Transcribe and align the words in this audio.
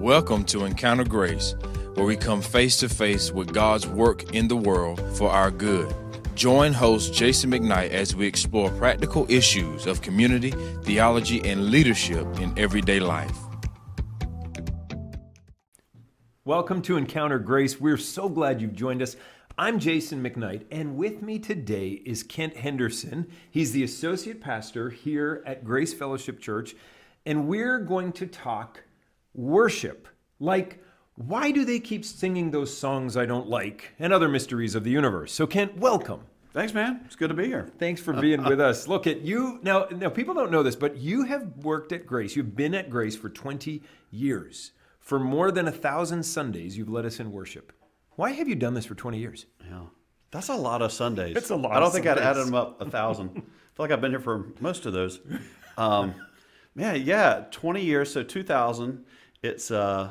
Welcome 0.00 0.44
to 0.44 0.64
Encounter 0.64 1.04
Grace, 1.04 1.54
where 1.92 2.06
we 2.06 2.16
come 2.16 2.40
face 2.40 2.78
to 2.78 2.88
face 2.88 3.30
with 3.32 3.52
God's 3.52 3.86
work 3.86 4.34
in 4.34 4.48
the 4.48 4.56
world 4.56 4.98
for 5.14 5.28
our 5.28 5.50
good. 5.50 5.94
Join 6.34 6.72
host 6.72 7.12
Jason 7.12 7.50
McKnight 7.50 7.90
as 7.90 8.16
we 8.16 8.26
explore 8.26 8.70
practical 8.70 9.30
issues 9.30 9.84
of 9.84 10.00
community, 10.00 10.52
theology, 10.84 11.46
and 11.46 11.66
leadership 11.66 12.26
in 12.40 12.58
everyday 12.58 12.98
life. 12.98 13.36
Welcome 16.46 16.80
to 16.80 16.96
Encounter 16.96 17.38
Grace. 17.38 17.78
We're 17.78 17.98
so 17.98 18.30
glad 18.30 18.62
you've 18.62 18.74
joined 18.74 19.02
us. 19.02 19.16
I'm 19.58 19.78
Jason 19.78 20.24
McKnight, 20.24 20.62
and 20.70 20.96
with 20.96 21.20
me 21.20 21.38
today 21.38 21.90
is 22.06 22.22
Kent 22.22 22.56
Henderson. 22.56 23.30
He's 23.50 23.72
the 23.72 23.84
associate 23.84 24.40
pastor 24.40 24.88
here 24.88 25.42
at 25.44 25.62
Grace 25.62 25.92
Fellowship 25.92 26.40
Church, 26.40 26.74
and 27.26 27.46
we're 27.46 27.78
going 27.80 28.12
to 28.12 28.26
talk 28.26 28.84
worship. 29.34 30.08
Like, 30.38 30.82
why 31.14 31.50
do 31.50 31.64
they 31.64 31.80
keep 31.80 32.04
singing 32.04 32.50
those 32.50 32.76
songs 32.76 33.16
I 33.16 33.26
don't 33.26 33.48
like 33.48 33.94
and 33.98 34.12
other 34.12 34.28
mysteries 34.28 34.74
of 34.74 34.84
the 34.84 34.90
universe? 34.90 35.32
So, 35.32 35.46
Kent, 35.46 35.76
welcome. 35.76 36.22
Thanks, 36.52 36.74
man. 36.74 37.02
It's 37.04 37.14
good 37.14 37.28
to 37.28 37.34
be 37.34 37.46
here. 37.46 37.70
Thanks 37.78 38.00
for 38.00 38.12
being 38.20 38.42
with 38.42 38.60
us. 38.60 38.88
Look 38.88 39.06
at 39.06 39.20
you 39.20 39.60
now. 39.62 39.86
Now, 39.90 40.08
people 40.08 40.34
don't 40.34 40.50
know 40.50 40.62
this, 40.62 40.76
but 40.76 40.96
you 40.96 41.24
have 41.24 41.58
worked 41.58 41.92
at 41.92 42.06
Grace. 42.06 42.34
You've 42.34 42.56
been 42.56 42.74
at 42.74 42.90
Grace 42.90 43.16
for 43.16 43.28
20 43.28 43.82
years. 44.10 44.72
For 44.98 45.18
more 45.18 45.50
than 45.50 45.68
a 45.68 45.72
thousand 45.72 46.22
Sundays, 46.24 46.76
you've 46.76 46.88
led 46.88 47.04
us 47.06 47.20
in 47.20 47.32
worship. 47.32 47.72
Why 48.16 48.32
have 48.32 48.48
you 48.48 48.54
done 48.54 48.74
this 48.74 48.84
for 48.86 48.94
20 48.94 49.18
years? 49.18 49.46
Yeah. 49.64 49.82
That's 50.30 50.48
a 50.48 50.54
lot 50.56 50.82
of 50.82 50.92
Sundays. 50.92 51.36
It's 51.36 51.50
a 51.50 51.56
lot 51.56 51.72
I 51.76 51.80
don't 51.80 51.90
think 51.90 52.06
I'd 52.06 52.16
Sundays. 52.18 52.26
added 52.26 52.46
them 52.46 52.54
up 52.54 52.80
a 52.80 52.88
thousand. 52.90 53.30
I 53.30 53.40
feel 53.40 53.44
like 53.78 53.90
I've 53.90 54.00
been 54.00 54.12
here 54.12 54.20
for 54.20 54.46
most 54.60 54.86
of 54.86 54.92
those. 54.92 55.20
Um, 55.76 56.14
man, 56.74 57.02
yeah, 57.02 57.44
20 57.50 57.82
years. 57.82 58.12
So 58.12 58.22
2000. 58.22 59.04
It's 59.42 59.70
uh, 59.70 60.10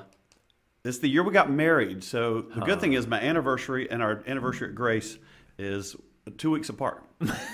it's 0.83 0.97
the 0.99 1.07
year 1.07 1.23
we 1.23 1.31
got 1.31 1.51
married. 1.51 2.03
So 2.03 2.41
the 2.41 2.61
good 2.61 2.81
thing 2.81 2.93
is 2.93 3.05
my 3.05 3.19
anniversary 3.21 3.89
and 3.91 4.01
our 4.01 4.23
anniversary 4.25 4.69
at 4.69 4.75
Grace 4.75 5.17
is 5.57 5.95
two 6.37 6.51
weeks 6.51 6.69
apart. 6.69 7.03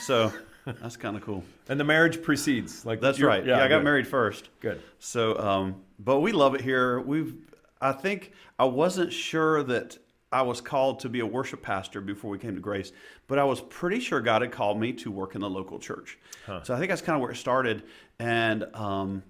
So 0.02 0.32
that's 0.66 0.96
kind 0.96 1.18
of 1.18 1.24
cool. 1.24 1.44
And 1.68 1.80
the 1.80 1.84
marriage 1.84 2.22
precedes. 2.22 2.86
Like 2.86 3.02
That's 3.02 3.20
right. 3.20 3.46
Yeah, 3.46 3.58
I 3.58 3.68
got 3.68 3.80
good. 3.80 3.84
married 3.84 4.08
first. 4.08 4.50
Good. 4.60 4.82
So, 5.00 5.38
um, 5.40 5.82
but 6.00 6.20
we 6.20 6.32
love 6.32 6.56
it 6.56 6.62
here. 6.62 7.00
We've, 7.00 7.36
I 7.82 7.92
think, 7.92 8.32
I 8.60 8.66
wasn't 8.66 9.12
sure 9.12 9.64
that 9.64 9.98
I 10.32 10.42
was 10.42 10.60
called 10.62 11.00
to 11.02 11.10
be 11.10 11.22
a 11.22 11.26
worship 11.26 11.62
pastor 11.62 12.02
before 12.02 12.30
we 12.30 12.38
came 12.38 12.56
to 12.56 12.62
Grace, 12.62 12.92
but 13.28 13.40
I 13.40 13.44
was 13.44 13.62
pretty 13.62 14.00
sure 14.00 14.20
God 14.20 14.42
had 14.42 14.52
called 14.52 14.80
me 14.80 14.92
to 14.94 15.12
work 15.12 15.36
in 15.36 15.42
the 15.42 15.50
local 15.50 15.80
church. 15.80 16.18
So 16.64 16.74
I 16.76 16.78
think 16.78 16.90
that's 16.90 17.02
kind 17.02 17.16
of 17.16 17.22
where 17.22 17.32
it 17.32 17.38
started. 17.38 17.84
And 18.20 18.66
um, 18.74 19.24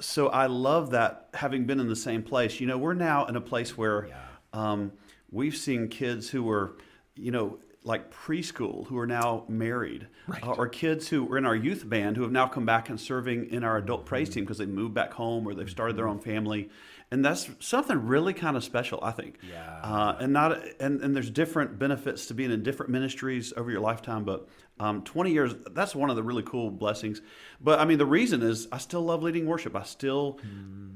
so 0.00 0.28
I 0.28 0.46
love 0.46 0.90
that 0.90 1.28
having 1.34 1.64
been 1.64 1.80
in 1.80 1.88
the 1.88 1.96
same 1.96 2.22
place. 2.22 2.60
You 2.60 2.66
know, 2.66 2.78
we're 2.78 2.94
now 2.94 3.26
in 3.26 3.36
a 3.36 3.40
place 3.40 3.76
where 3.76 4.08
um, 4.52 4.92
we've 5.30 5.56
seen 5.56 5.88
kids 5.88 6.30
who 6.30 6.42
were, 6.42 6.76
you 7.16 7.30
know, 7.30 7.58
like 7.84 8.10
preschool 8.10 8.86
who 8.86 8.98
are 8.98 9.06
now 9.06 9.44
married, 9.46 10.08
uh, 10.42 10.52
or 10.52 10.66
kids 10.66 11.08
who 11.08 11.22
were 11.22 11.36
in 11.36 11.44
our 11.44 11.54
youth 11.54 11.88
band 11.88 12.16
who 12.16 12.22
have 12.22 12.32
now 12.32 12.48
come 12.48 12.64
back 12.64 12.88
and 12.88 12.98
serving 12.98 13.50
in 13.50 13.62
our 13.62 13.76
adult 13.76 14.06
praise 14.06 14.30
team 14.30 14.44
because 14.44 14.56
they 14.56 14.66
moved 14.66 14.94
back 14.94 15.12
home 15.12 15.46
or 15.46 15.54
they've 15.54 15.68
started 15.68 15.94
their 15.94 16.08
own 16.08 16.18
family, 16.18 16.70
and 17.10 17.22
that's 17.22 17.50
something 17.60 18.06
really 18.06 18.32
kind 18.32 18.56
of 18.56 18.64
special, 18.64 18.98
I 19.02 19.10
think. 19.10 19.38
Yeah. 19.48 19.80
Uh, 19.82 20.16
and 20.18 20.32
not 20.32 20.58
and 20.80 21.02
and 21.02 21.14
there's 21.14 21.30
different 21.30 21.78
benefits 21.78 22.26
to 22.26 22.34
being 22.34 22.50
in 22.50 22.62
different 22.62 22.90
ministries 22.90 23.52
over 23.54 23.70
your 23.70 23.80
lifetime, 23.80 24.24
but 24.24 24.48
um, 24.80 25.02
20 25.04 25.30
years 25.30 25.54
that's 25.70 25.94
one 25.94 26.10
of 26.10 26.16
the 26.16 26.22
really 26.22 26.42
cool 26.42 26.70
blessings. 26.70 27.20
But 27.60 27.80
I 27.80 27.84
mean, 27.84 27.98
the 27.98 28.06
reason 28.06 28.42
is 28.42 28.66
I 28.72 28.78
still 28.78 29.02
love 29.02 29.22
leading 29.22 29.46
worship. 29.46 29.76
I 29.76 29.82
still 29.82 30.40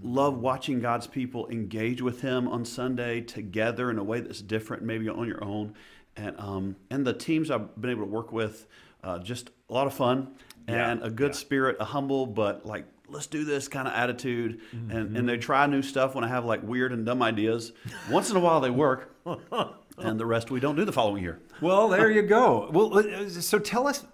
love 0.02 0.38
watching 0.38 0.80
God's 0.80 1.06
people 1.06 1.48
engage 1.48 2.00
with 2.00 2.22
Him 2.22 2.48
on 2.48 2.64
Sunday 2.64 3.20
together 3.20 3.90
in 3.90 3.98
a 3.98 4.04
way 4.04 4.20
that's 4.20 4.40
different, 4.40 4.82
maybe 4.82 5.08
on 5.08 5.28
your 5.28 5.44
own. 5.44 5.74
And 6.18 6.38
um, 6.38 6.76
and 6.90 7.06
the 7.06 7.12
teams 7.14 7.50
I've 7.50 7.80
been 7.80 7.90
able 7.90 8.02
to 8.04 8.10
work 8.10 8.32
with, 8.32 8.66
uh, 9.04 9.18
just 9.20 9.50
a 9.70 9.72
lot 9.72 9.86
of 9.86 9.94
fun 9.94 10.28
and 10.66 11.02
a 11.02 11.10
good 11.10 11.34
spirit, 11.34 11.76
a 11.80 11.84
humble 11.84 12.26
but 12.26 12.66
like 12.66 12.84
let's 13.08 13.26
do 13.26 13.44
this 13.44 13.68
kind 13.68 13.88
of 13.88 13.94
attitude. 13.94 14.60
And 14.72 15.16
and 15.16 15.28
they 15.28 15.38
try 15.38 15.66
new 15.66 15.82
stuff 15.82 16.14
when 16.14 16.24
I 16.24 16.28
have 16.28 16.44
like 16.44 16.62
weird 16.62 16.92
and 16.92 17.06
dumb 17.06 17.22
ideas. 17.22 17.72
Once 18.10 18.30
in 18.30 18.36
a 18.36 18.40
while 18.40 18.60
they 18.60 18.70
work, 18.70 19.14
and 19.98 20.20
the 20.20 20.26
rest 20.26 20.50
we 20.50 20.60
don't 20.60 20.76
do 20.76 20.84
the 20.84 20.92
following 20.92 21.22
year. 21.22 21.40
Well, 21.60 21.88
there 21.88 22.10
you 22.10 22.22
go. 22.22 22.68
Well, 22.72 22.98
uh, 22.98 23.28
so 23.28 23.58
tell 23.58 23.86
us, 23.88 24.04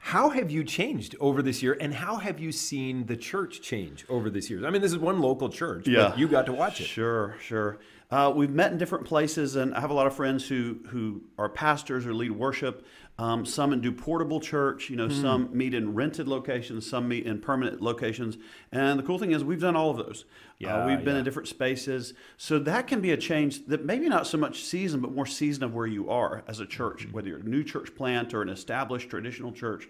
how 0.00 0.30
have 0.30 0.50
you 0.50 0.64
changed 0.64 1.14
over 1.20 1.42
this 1.42 1.62
year, 1.62 1.76
and 1.80 1.94
how 1.94 2.16
have 2.16 2.38
you 2.40 2.52
seen 2.52 3.06
the 3.06 3.16
church 3.16 3.62
change 3.62 4.04
over 4.08 4.28
this 4.30 4.50
year? 4.50 4.66
I 4.66 4.70
mean, 4.70 4.82
this 4.82 4.92
is 4.92 4.98
one 4.98 5.20
local 5.20 5.48
church. 5.48 5.84
but 5.86 6.18
you 6.18 6.26
got 6.28 6.46
to 6.46 6.52
watch 6.52 6.80
it. 6.80 6.84
Sure, 6.84 7.36
sure. 7.40 7.78
Uh, 8.14 8.30
we've 8.30 8.50
met 8.50 8.70
in 8.70 8.78
different 8.78 9.04
places, 9.04 9.56
and 9.56 9.74
I 9.74 9.80
have 9.80 9.90
a 9.90 9.94
lot 9.94 10.06
of 10.06 10.14
friends 10.14 10.46
who 10.46 10.78
who 10.90 11.22
are 11.36 11.48
pastors 11.48 12.06
or 12.06 12.14
lead 12.14 12.30
worship. 12.30 12.86
Um, 13.18 13.44
some 13.44 13.80
do 13.80 13.90
portable 13.90 14.38
church. 14.38 14.88
You 14.88 14.94
know, 14.94 15.08
Hmm. 15.08 15.20
some 15.20 15.48
meet 15.52 15.74
in 15.74 15.94
rented 15.96 16.28
locations, 16.28 16.88
some 16.88 17.08
meet 17.08 17.26
in 17.26 17.40
permanent 17.40 17.82
locations. 17.82 18.38
And 18.70 19.00
the 19.00 19.02
cool 19.02 19.18
thing 19.18 19.32
is, 19.32 19.42
we've 19.42 19.60
done 19.60 19.74
all 19.74 19.90
of 19.90 19.96
those. 19.96 20.26
Yeah, 20.60 20.84
uh, 20.84 20.86
we've 20.86 21.04
been 21.04 21.14
yeah. 21.14 21.18
in 21.18 21.24
different 21.24 21.48
spaces, 21.48 22.14
so 22.36 22.60
that 22.60 22.86
can 22.86 23.00
be 23.00 23.10
a 23.10 23.16
change. 23.16 23.66
That 23.66 23.84
maybe 23.84 24.08
not 24.08 24.28
so 24.28 24.38
much 24.38 24.62
season, 24.62 25.00
but 25.00 25.10
more 25.10 25.26
season 25.26 25.64
of 25.64 25.74
where 25.74 25.88
you 25.88 26.08
are 26.08 26.44
as 26.46 26.60
a 26.60 26.66
church, 26.66 27.06
Hmm. 27.06 27.10
whether 27.10 27.26
you're 27.26 27.40
a 27.40 27.42
new 27.42 27.64
church 27.64 27.96
plant 27.96 28.32
or 28.32 28.42
an 28.42 28.48
established 28.48 29.10
traditional 29.10 29.50
church. 29.50 29.88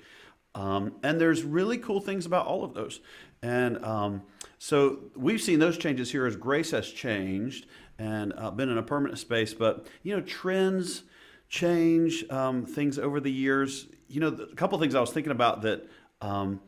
Um, 0.54 0.94
and 1.02 1.20
there's 1.20 1.42
really 1.42 1.76
cool 1.76 2.00
things 2.00 2.24
about 2.24 2.46
all 2.46 2.64
of 2.64 2.72
those. 2.72 3.00
And 3.42 3.84
um, 3.84 4.22
so 4.58 5.00
we've 5.14 5.40
seen 5.42 5.58
those 5.58 5.76
changes 5.76 6.12
here 6.12 6.26
as 6.26 6.36
grace 6.36 6.70
has 6.70 6.88
changed 6.88 7.66
and 7.98 8.32
uh, 8.36 8.50
been 8.50 8.68
in 8.68 8.78
a 8.78 8.82
permanent 8.82 9.18
space. 9.18 9.54
But, 9.54 9.86
you 10.02 10.14
know, 10.16 10.22
trends 10.22 11.02
change, 11.48 12.28
um, 12.30 12.66
things 12.66 12.98
over 12.98 13.20
the 13.20 13.30
years. 13.32 13.86
You 14.08 14.20
know, 14.20 14.28
a 14.28 14.54
couple 14.54 14.78
things 14.78 14.94
I 14.94 15.00
was 15.00 15.10
thinking 15.10 15.32
about 15.32 15.62
that, 15.62 15.88
um, 16.20 16.60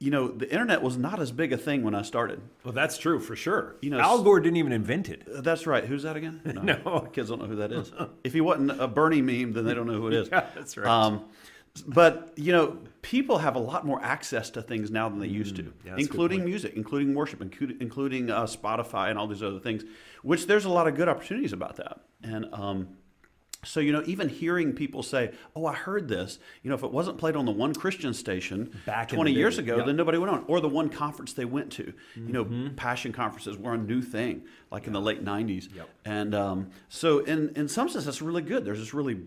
you 0.00 0.10
know, 0.12 0.28
the 0.28 0.48
internet 0.50 0.80
was 0.80 0.96
not 0.96 1.18
as 1.18 1.32
big 1.32 1.52
a 1.52 1.56
thing 1.56 1.82
when 1.82 1.94
I 1.94 2.02
started. 2.02 2.40
Well, 2.62 2.72
that's 2.72 2.98
true 2.98 3.18
for 3.18 3.34
sure. 3.34 3.74
You 3.80 3.90
know, 3.90 3.98
Al 3.98 4.22
Gore 4.22 4.38
didn't 4.40 4.56
even 4.56 4.70
invent 4.72 5.08
it. 5.08 5.26
Uh, 5.32 5.40
That's 5.40 5.66
right. 5.66 5.84
Who's 5.84 6.04
that 6.04 6.16
again? 6.16 6.40
No. 6.62 6.78
My 6.84 7.08
kids 7.08 7.30
don't 7.30 7.40
know 7.40 7.46
who 7.48 7.56
that 7.56 7.72
is. 7.72 7.90
if 8.22 8.32
he 8.32 8.40
wasn't 8.40 8.80
a 8.80 8.86
Bernie 8.86 9.22
meme, 9.22 9.54
then 9.54 9.64
they 9.64 9.74
don't 9.74 9.86
know 9.88 9.94
who 9.94 10.06
it 10.08 10.14
is. 10.14 10.28
Yeah, 10.32 10.46
that's 10.54 10.76
right. 10.76 10.86
Um, 10.86 11.24
but 11.82 12.32
you 12.36 12.52
know, 12.52 12.78
people 13.02 13.38
have 13.38 13.56
a 13.56 13.60
lot 13.60 13.86
more 13.86 14.02
access 14.02 14.50
to 14.50 14.62
things 14.62 14.90
now 14.90 15.08
than 15.08 15.18
they 15.18 15.26
used 15.28 15.56
to, 15.56 15.62
Mm, 15.62 15.72
yeah, 15.84 15.90
that's 15.90 15.92
a 15.92 15.94
good 15.94 16.00
including 16.10 16.44
music, 16.44 16.72
including 16.74 17.14
worship, 17.14 17.40
including, 17.42 18.30
uh, 18.30 18.44
Spotify 18.44 19.10
and 19.10 19.18
all 19.18 19.26
these 19.26 19.42
other 19.42 19.60
things. 19.60 19.84
Which 20.22 20.46
there's 20.46 20.64
a 20.64 20.70
lot 20.70 20.88
of 20.88 20.94
good 20.96 21.08
opportunities 21.08 21.52
about 21.52 21.76
that. 21.76 22.00
And 22.22 22.46
um, 22.52 22.88
so 23.64 23.80
you 23.80 23.92
know, 23.92 24.02
even 24.06 24.28
hearing 24.28 24.72
people 24.72 25.02
say, 25.02 25.32
"Oh, 25.56 25.66
I 25.66 25.74
heard 25.74 26.06
this," 26.08 26.38
you 26.62 26.70
know, 26.70 26.76
if 26.76 26.84
it 26.84 26.92
wasn't 26.92 27.18
played 27.18 27.34
on 27.34 27.44
the 27.44 27.50
one 27.50 27.74
Christian 27.74 28.14
station 28.14 28.70
Back 28.86 29.08
20 29.08 29.32
years 29.32 29.58
ago, 29.58 29.78
yep. 29.78 29.86
then 29.86 29.96
nobody 29.96 30.16
went 30.18 30.32
on, 30.32 30.44
or 30.46 30.60
the 30.60 30.68
one 30.68 30.88
conference 30.88 31.32
they 31.32 31.44
went 31.44 31.72
to. 31.72 31.92
You 32.14 32.32
know, 32.32 32.44
Mm-hmm. 32.44 32.74
passion 32.76 33.12
conferences 33.12 33.58
were 33.58 33.74
a 33.74 33.78
new 33.78 34.00
thing, 34.00 34.42
like 34.70 34.86
in 34.86 34.92
the 34.92 35.00
late 35.00 35.24
90s. 35.24 35.74
Yep. 35.74 35.88
And 36.04 36.34
um, 36.36 36.70
so, 36.88 37.18
in, 37.20 37.50
in 37.56 37.66
some 37.68 37.88
sense, 37.88 38.04
that's 38.04 38.22
really 38.22 38.42
good. 38.42 38.64
There's 38.64 38.78
this 38.78 38.94
really 38.94 39.18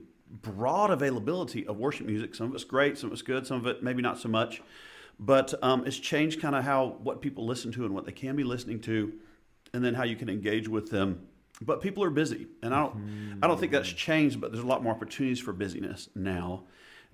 broad 0.41 0.91
availability 0.91 1.65
of 1.67 1.77
worship 1.77 2.07
music. 2.07 2.35
Some 2.35 2.47
of 2.47 2.55
it's 2.55 2.63
great, 2.63 2.97
some 2.97 3.07
of 3.09 3.13
it's 3.13 3.21
good, 3.21 3.45
some 3.45 3.57
of 3.57 3.67
it 3.67 3.83
maybe 3.83 4.01
not 4.01 4.17
so 4.17 4.29
much. 4.29 4.61
But 5.19 5.53
um, 5.63 5.85
it's 5.85 5.99
changed 5.99 6.41
kind 6.41 6.55
of 6.55 6.63
how 6.63 6.97
what 7.03 7.21
people 7.21 7.45
listen 7.45 7.71
to 7.73 7.85
and 7.85 7.93
what 7.93 8.05
they 8.05 8.11
can 8.11 8.35
be 8.35 8.43
listening 8.43 8.79
to, 8.81 9.13
and 9.73 9.83
then 9.83 9.93
how 9.93 10.03
you 10.03 10.15
can 10.15 10.29
engage 10.29 10.67
with 10.67 10.89
them. 10.89 11.27
But 11.61 11.81
people 11.81 12.03
are 12.03 12.09
busy, 12.09 12.47
and 12.63 12.73
I 12.73 12.79
don't, 12.79 13.39
I 13.43 13.47
don't 13.47 13.59
think 13.59 13.71
that's 13.71 13.89
changed. 13.91 14.41
But 14.41 14.51
there's 14.51 14.63
a 14.63 14.67
lot 14.67 14.81
more 14.81 14.93
opportunities 14.93 15.39
for 15.39 15.53
busyness 15.53 16.09
now, 16.15 16.63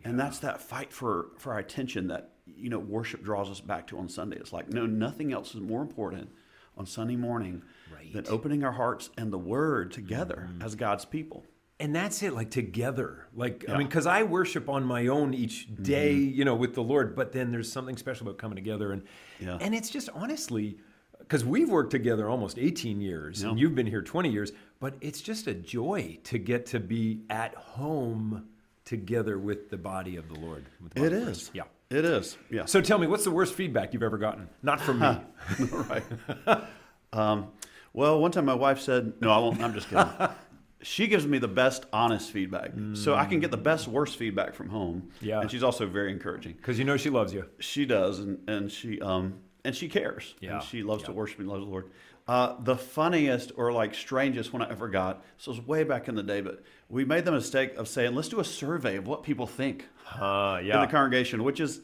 and 0.06 0.18
that's 0.18 0.40
that 0.40 0.62
fight 0.62 0.94
for 0.94 1.32
for 1.38 1.52
our 1.54 1.60
attention 1.60 2.08
that 2.08 2.30
you 2.46 2.70
know 2.70 2.80
worship 2.80 3.24
draws 3.24 3.50
us 3.50 3.60
back 3.60 3.88
to 3.88 3.98
on 3.98 4.08
Sunday. 4.08 4.38
It's 4.38 4.54
like 4.54 4.70
no, 4.70 4.86
nothing 4.86 5.34
else 5.34 5.54
is 5.54 5.60
more 5.60 5.82
important 5.82 6.30
on 6.78 6.86
Sunday 6.86 7.16
morning 7.18 7.64
Right. 7.94 8.14
than 8.14 8.26
opening 8.30 8.64
our 8.64 8.74
hearts 8.74 9.10
and 9.18 9.34
the 9.34 9.38
Word 9.38 9.92
together 9.92 10.50
as 10.62 10.76
God's 10.76 11.04
people. 11.04 11.44
And 11.80 11.96
that's 11.96 12.24
it, 12.24 12.34
like 12.34 12.50
together. 12.50 13.28
Like, 13.36 13.66
I 13.70 13.78
mean, 13.78 13.88
because 13.88 14.08
I 14.08 14.24
worship 14.24 14.68
on 14.68 14.84
my 14.84 15.08
own 15.08 15.34
each 15.36 15.68
day, 15.84 16.14
you 16.14 16.44
know, 16.44 16.56
with 16.56 16.74
the 16.74 16.82
Lord, 16.82 17.16
but 17.16 17.32
then 17.32 17.52
there's 17.52 17.72
something 17.72 17.98
special 17.98 18.28
about 18.28 18.40
coming 18.40 18.56
together. 18.56 18.92
And, 18.94 19.04
Yeah. 19.40 19.58
and 19.62 19.76
it's 19.76 19.90
just 19.92 20.10
honestly, 20.16 20.78
because 21.20 21.46
we've 21.46 21.70
worked 21.70 21.92
together 21.92 22.28
almost 22.30 22.58
18 22.58 23.00
years 23.00 23.44
and 23.44 23.60
you've 23.60 23.76
been 23.76 23.86
here 23.86 24.02
20 24.02 24.32
years, 24.32 24.54
but 24.80 24.96
it's 25.02 25.22
just 25.22 25.46
a 25.46 25.54
joy 25.54 26.18
to 26.24 26.40
get 26.40 26.66
to 26.68 26.80
be 26.80 27.22
at 27.30 27.54
home 27.54 28.48
together 28.86 29.38
with 29.38 29.70
the 29.70 29.78
body 29.78 30.16
of 30.16 30.28
the 30.30 30.40
Lord. 30.40 30.66
the 30.96 31.06
It 31.06 31.14
is. 31.14 31.24
Christ. 31.26 31.52
Yeah. 31.54 31.64
It 31.90 32.06
is. 32.06 32.38
Yeah. 32.50 32.66
So 32.66 32.82
tell 32.82 32.98
me, 32.98 33.06
what's 33.08 33.24
the 33.24 33.32
worst 33.32 33.54
feedback 33.54 33.94
you've 33.94 34.04
ever 34.04 34.18
gotten? 34.18 34.50
Not 34.64 34.82
from 34.82 35.00
me. 35.00 35.18
right. 35.72 36.04
um, 37.14 37.48
well, 37.94 38.20
one 38.20 38.32
time 38.32 38.46
my 38.46 38.54
wife 38.54 38.80
said, 38.82 39.14
"No, 39.22 39.32
I 39.32 39.38
won't." 39.40 39.60
I'm 39.62 39.74
just 39.74 39.90
kidding. 39.90 40.06
she 40.82 41.08
gives 41.08 41.26
me 41.26 41.38
the 41.40 41.48
best 41.48 41.86
honest 41.92 42.32
feedback, 42.32 42.72
so 42.94 43.16
I 43.16 43.26
can 43.26 43.40
get 43.40 43.52
the 43.52 43.58
best 43.58 43.88
worst 43.88 44.16
feedback 44.18 44.54
from 44.54 44.70
home. 44.70 45.10
Yeah. 45.22 45.42
and 45.42 45.50
she's 45.50 45.64
also 45.64 45.86
very 45.88 46.12
encouraging. 46.12 46.54
Because 46.54 46.78
you 46.78 46.86
know 46.86 46.98
she 46.98 47.10
loves 47.10 47.34
you. 47.34 47.46
She 47.60 47.86
does, 47.86 48.20
and 48.20 48.40
and 48.48 48.72
she 48.72 49.02
um 49.02 49.40
and 49.66 49.76
she 49.76 49.90
cares. 49.90 50.36
Yeah. 50.40 50.56
and 50.56 50.64
she 50.64 50.84
loves 50.84 51.04
to 51.04 51.12
worship 51.12 51.40
and 51.40 51.48
loves 51.50 51.64
the 51.66 51.70
Lord. 51.70 51.90
Uh, 52.28 52.56
the 52.62 52.76
funniest 52.76 53.54
or 53.56 53.72
like 53.72 53.96
strangest 53.96 54.52
one 54.52 54.62
I 54.62 54.70
ever 54.70 54.90
got. 54.90 55.24
This 55.38 55.48
was 55.48 55.62
way 55.66 55.84
back 55.86 56.10
in 56.10 56.16
the 56.16 56.24
day, 56.24 56.42
but 56.42 56.62
we 56.90 57.06
made 57.06 57.24
the 57.26 57.32
mistake 57.32 57.76
of 57.78 57.88
saying, 57.88 58.14
"Let's 58.16 58.28
do 58.28 58.40
a 58.40 58.44
survey 58.44 58.98
of 58.98 59.08
what 59.08 59.24
people 59.24 59.48
think 59.48 59.86
Uh, 60.14 60.60
in 60.62 60.68
the 60.68 60.88
congregation," 60.92 61.44
which 61.44 61.60
is 61.60 61.82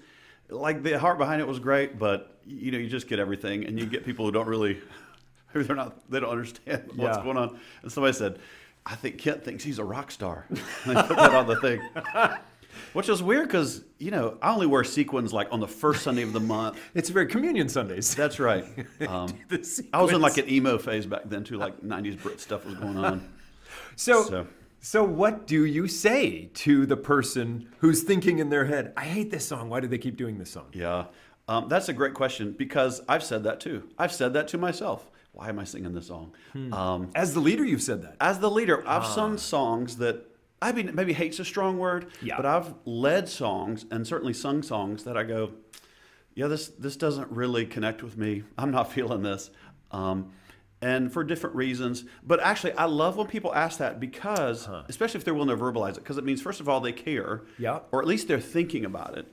like 0.49 0.83
the 0.83 0.99
heart 0.99 1.17
behind 1.17 1.41
it 1.41 1.47
was 1.47 1.59
great, 1.59 1.97
but 1.97 2.39
you 2.45 2.71
know, 2.71 2.77
you 2.77 2.89
just 2.89 3.07
get 3.07 3.19
everything, 3.19 3.65
and 3.65 3.79
you 3.79 3.85
get 3.85 4.03
people 4.05 4.25
who 4.25 4.31
don't 4.33 4.47
really, 4.47 4.79
who 5.53 5.63
they're 5.63 5.75
not, 5.77 6.09
they 6.11 6.19
don't 6.19 6.29
understand 6.29 6.83
what's 6.95 7.17
Yeah. 7.17 7.23
going 7.23 7.37
on. 7.37 7.57
And 7.81 7.89
somebody 7.91 8.13
said, 8.13 8.37
"I 8.85 8.95
think 8.95 9.17
Kent 9.17 9.43
thinks 9.43 9.63
he's 9.63 9.79
a 9.79 9.83
rock 9.83 10.11
star." 10.11 10.45
They 10.85 10.93
put 10.93 11.09
that 11.17 11.33
on 11.35 11.47
the 11.47 11.55
thing. 11.57 11.81
Which 12.93 13.07
is 13.09 13.21
weird 13.23 13.47
because, 13.47 13.83
you 13.99 14.09
know, 14.11 14.37
I 14.41 14.51
only 14.51 14.65
wear 14.67 14.83
sequins 14.83 15.31
like 15.31 15.47
on 15.51 15.59
the 15.59 15.67
first 15.67 16.01
Sunday 16.03 16.23
of 16.23 16.33
the 16.33 16.39
month. 16.39 16.77
It's 16.95 17.09
very 17.09 17.27
communion 17.27 17.69
Sundays. 17.69 18.13
That's 18.15 18.39
right. 18.39 18.65
Um, 19.07 19.33
I 19.93 20.01
was 20.01 20.11
in 20.11 20.21
like 20.21 20.37
an 20.37 20.49
emo 20.49 20.77
phase 20.77 21.05
back 21.05 21.21
then 21.25 21.43
too, 21.43 21.57
like 21.57 21.81
'90s 21.81 22.21
Brit 22.21 22.39
stuff 22.39 22.65
was 22.65 22.75
going 22.75 22.97
on. 22.97 23.27
So, 23.95 24.23
So- 24.23 24.47
so, 24.85 25.01
what 25.01 25.47
do 25.47 25.63
you 25.65 25.87
say 25.87 26.49
to 26.55 26.85
the 26.85 26.97
person 26.97 27.69
who's 27.79 28.03
thinking 28.03 28.39
in 28.39 28.49
their 28.49 28.65
head, 28.65 28.91
I 28.97 29.05
hate 29.05 29.31
this 29.31 29.47
song. 29.47 29.69
Why 29.69 29.79
do 29.79 29.87
they 29.87 29.97
keep 29.97 30.17
doing 30.17 30.37
this 30.39 30.49
song? 30.51 30.65
Yeah, 30.73 31.05
um, 31.47 31.69
that's 31.69 31.87
a 31.87 31.93
great 31.93 32.13
question 32.13 32.51
because 32.51 32.99
I've 33.07 33.23
said 33.23 33.43
that 33.45 33.61
too. 33.61 33.87
I've 33.97 34.11
said 34.11 34.33
that 34.33 34.49
to 34.49 34.57
myself. 34.57 35.09
Why 35.33 35.49
am 35.49 35.57
I 35.59 35.63
singing 35.63 35.93
this 35.93 36.07
song? 36.07 36.33
Um, 36.71 37.09
As 37.15 37.33
the 37.33 37.39
leader, 37.39 37.65
you've 37.65 37.81
said 37.81 38.03
that. 38.03 38.15
as 38.21 38.39
the 38.39 38.49
leader, 38.51 38.83
I've 38.87 39.05
sung 39.05 39.37
songs 39.37 39.97
that 39.97 40.29
I 40.61 40.71
mean, 40.71 40.91
maybe 40.93 41.11
hate's 41.11 41.39
a 41.39 41.45
strong 41.45 41.77
word, 41.77 42.05
Yeah. 42.21 42.37
but 42.37 42.45
I've 42.45 42.73
led 42.85 43.27
songs 43.27 43.85
and 43.91 44.07
certainly 44.07 44.31
sung 44.31 44.63
songs 44.63 45.03
that 45.03 45.17
I 45.17 45.23
go, 45.23 45.51
yeah, 46.35 46.47
this 46.47 46.69
this 46.69 46.95
doesn't 46.95 47.29
really 47.31 47.65
connect 47.65 48.01
with 48.01 48.15
me. 48.17 48.43
I'm 48.57 48.71
not 48.71 48.91
feeling 48.93 49.23
this, 49.23 49.49
um, 49.91 50.31
and 50.81 51.11
for 51.11 51.23
different 51.23 51.55
reasons. 51.57 52.05
But 52.25 52.39
actually, 52.39 52.73
I 52.73 52.85
love 52.85 53.17
when 53.17 53.27
people 53.27 53.53
ask 53.53 53.79
that 53.79 53.99
because, 53.99 54.69
especially 54.87 55.17
if 55.17 55.25
they're 55.25 55.33
willing 55.33 55.49
to 55.49 55.61
verbalize 55.61 55.91
it, 55.97 56.03
because 56.03 56.17
it 56.17 56.23
means 56.23 56.41
first 56.41 56.61
of 56.61 56.69
all 56.69 56.79
they 56.79 56.93
care, 56.93 57.41
Yeah. 57.57 57.79
or 57.91 58.01
at 58.01 58.07
least 58.07 58.27
they're 58.29 58.39
thinking 58.39 58.85
about 58.85 59.17
it. 59.17 59.25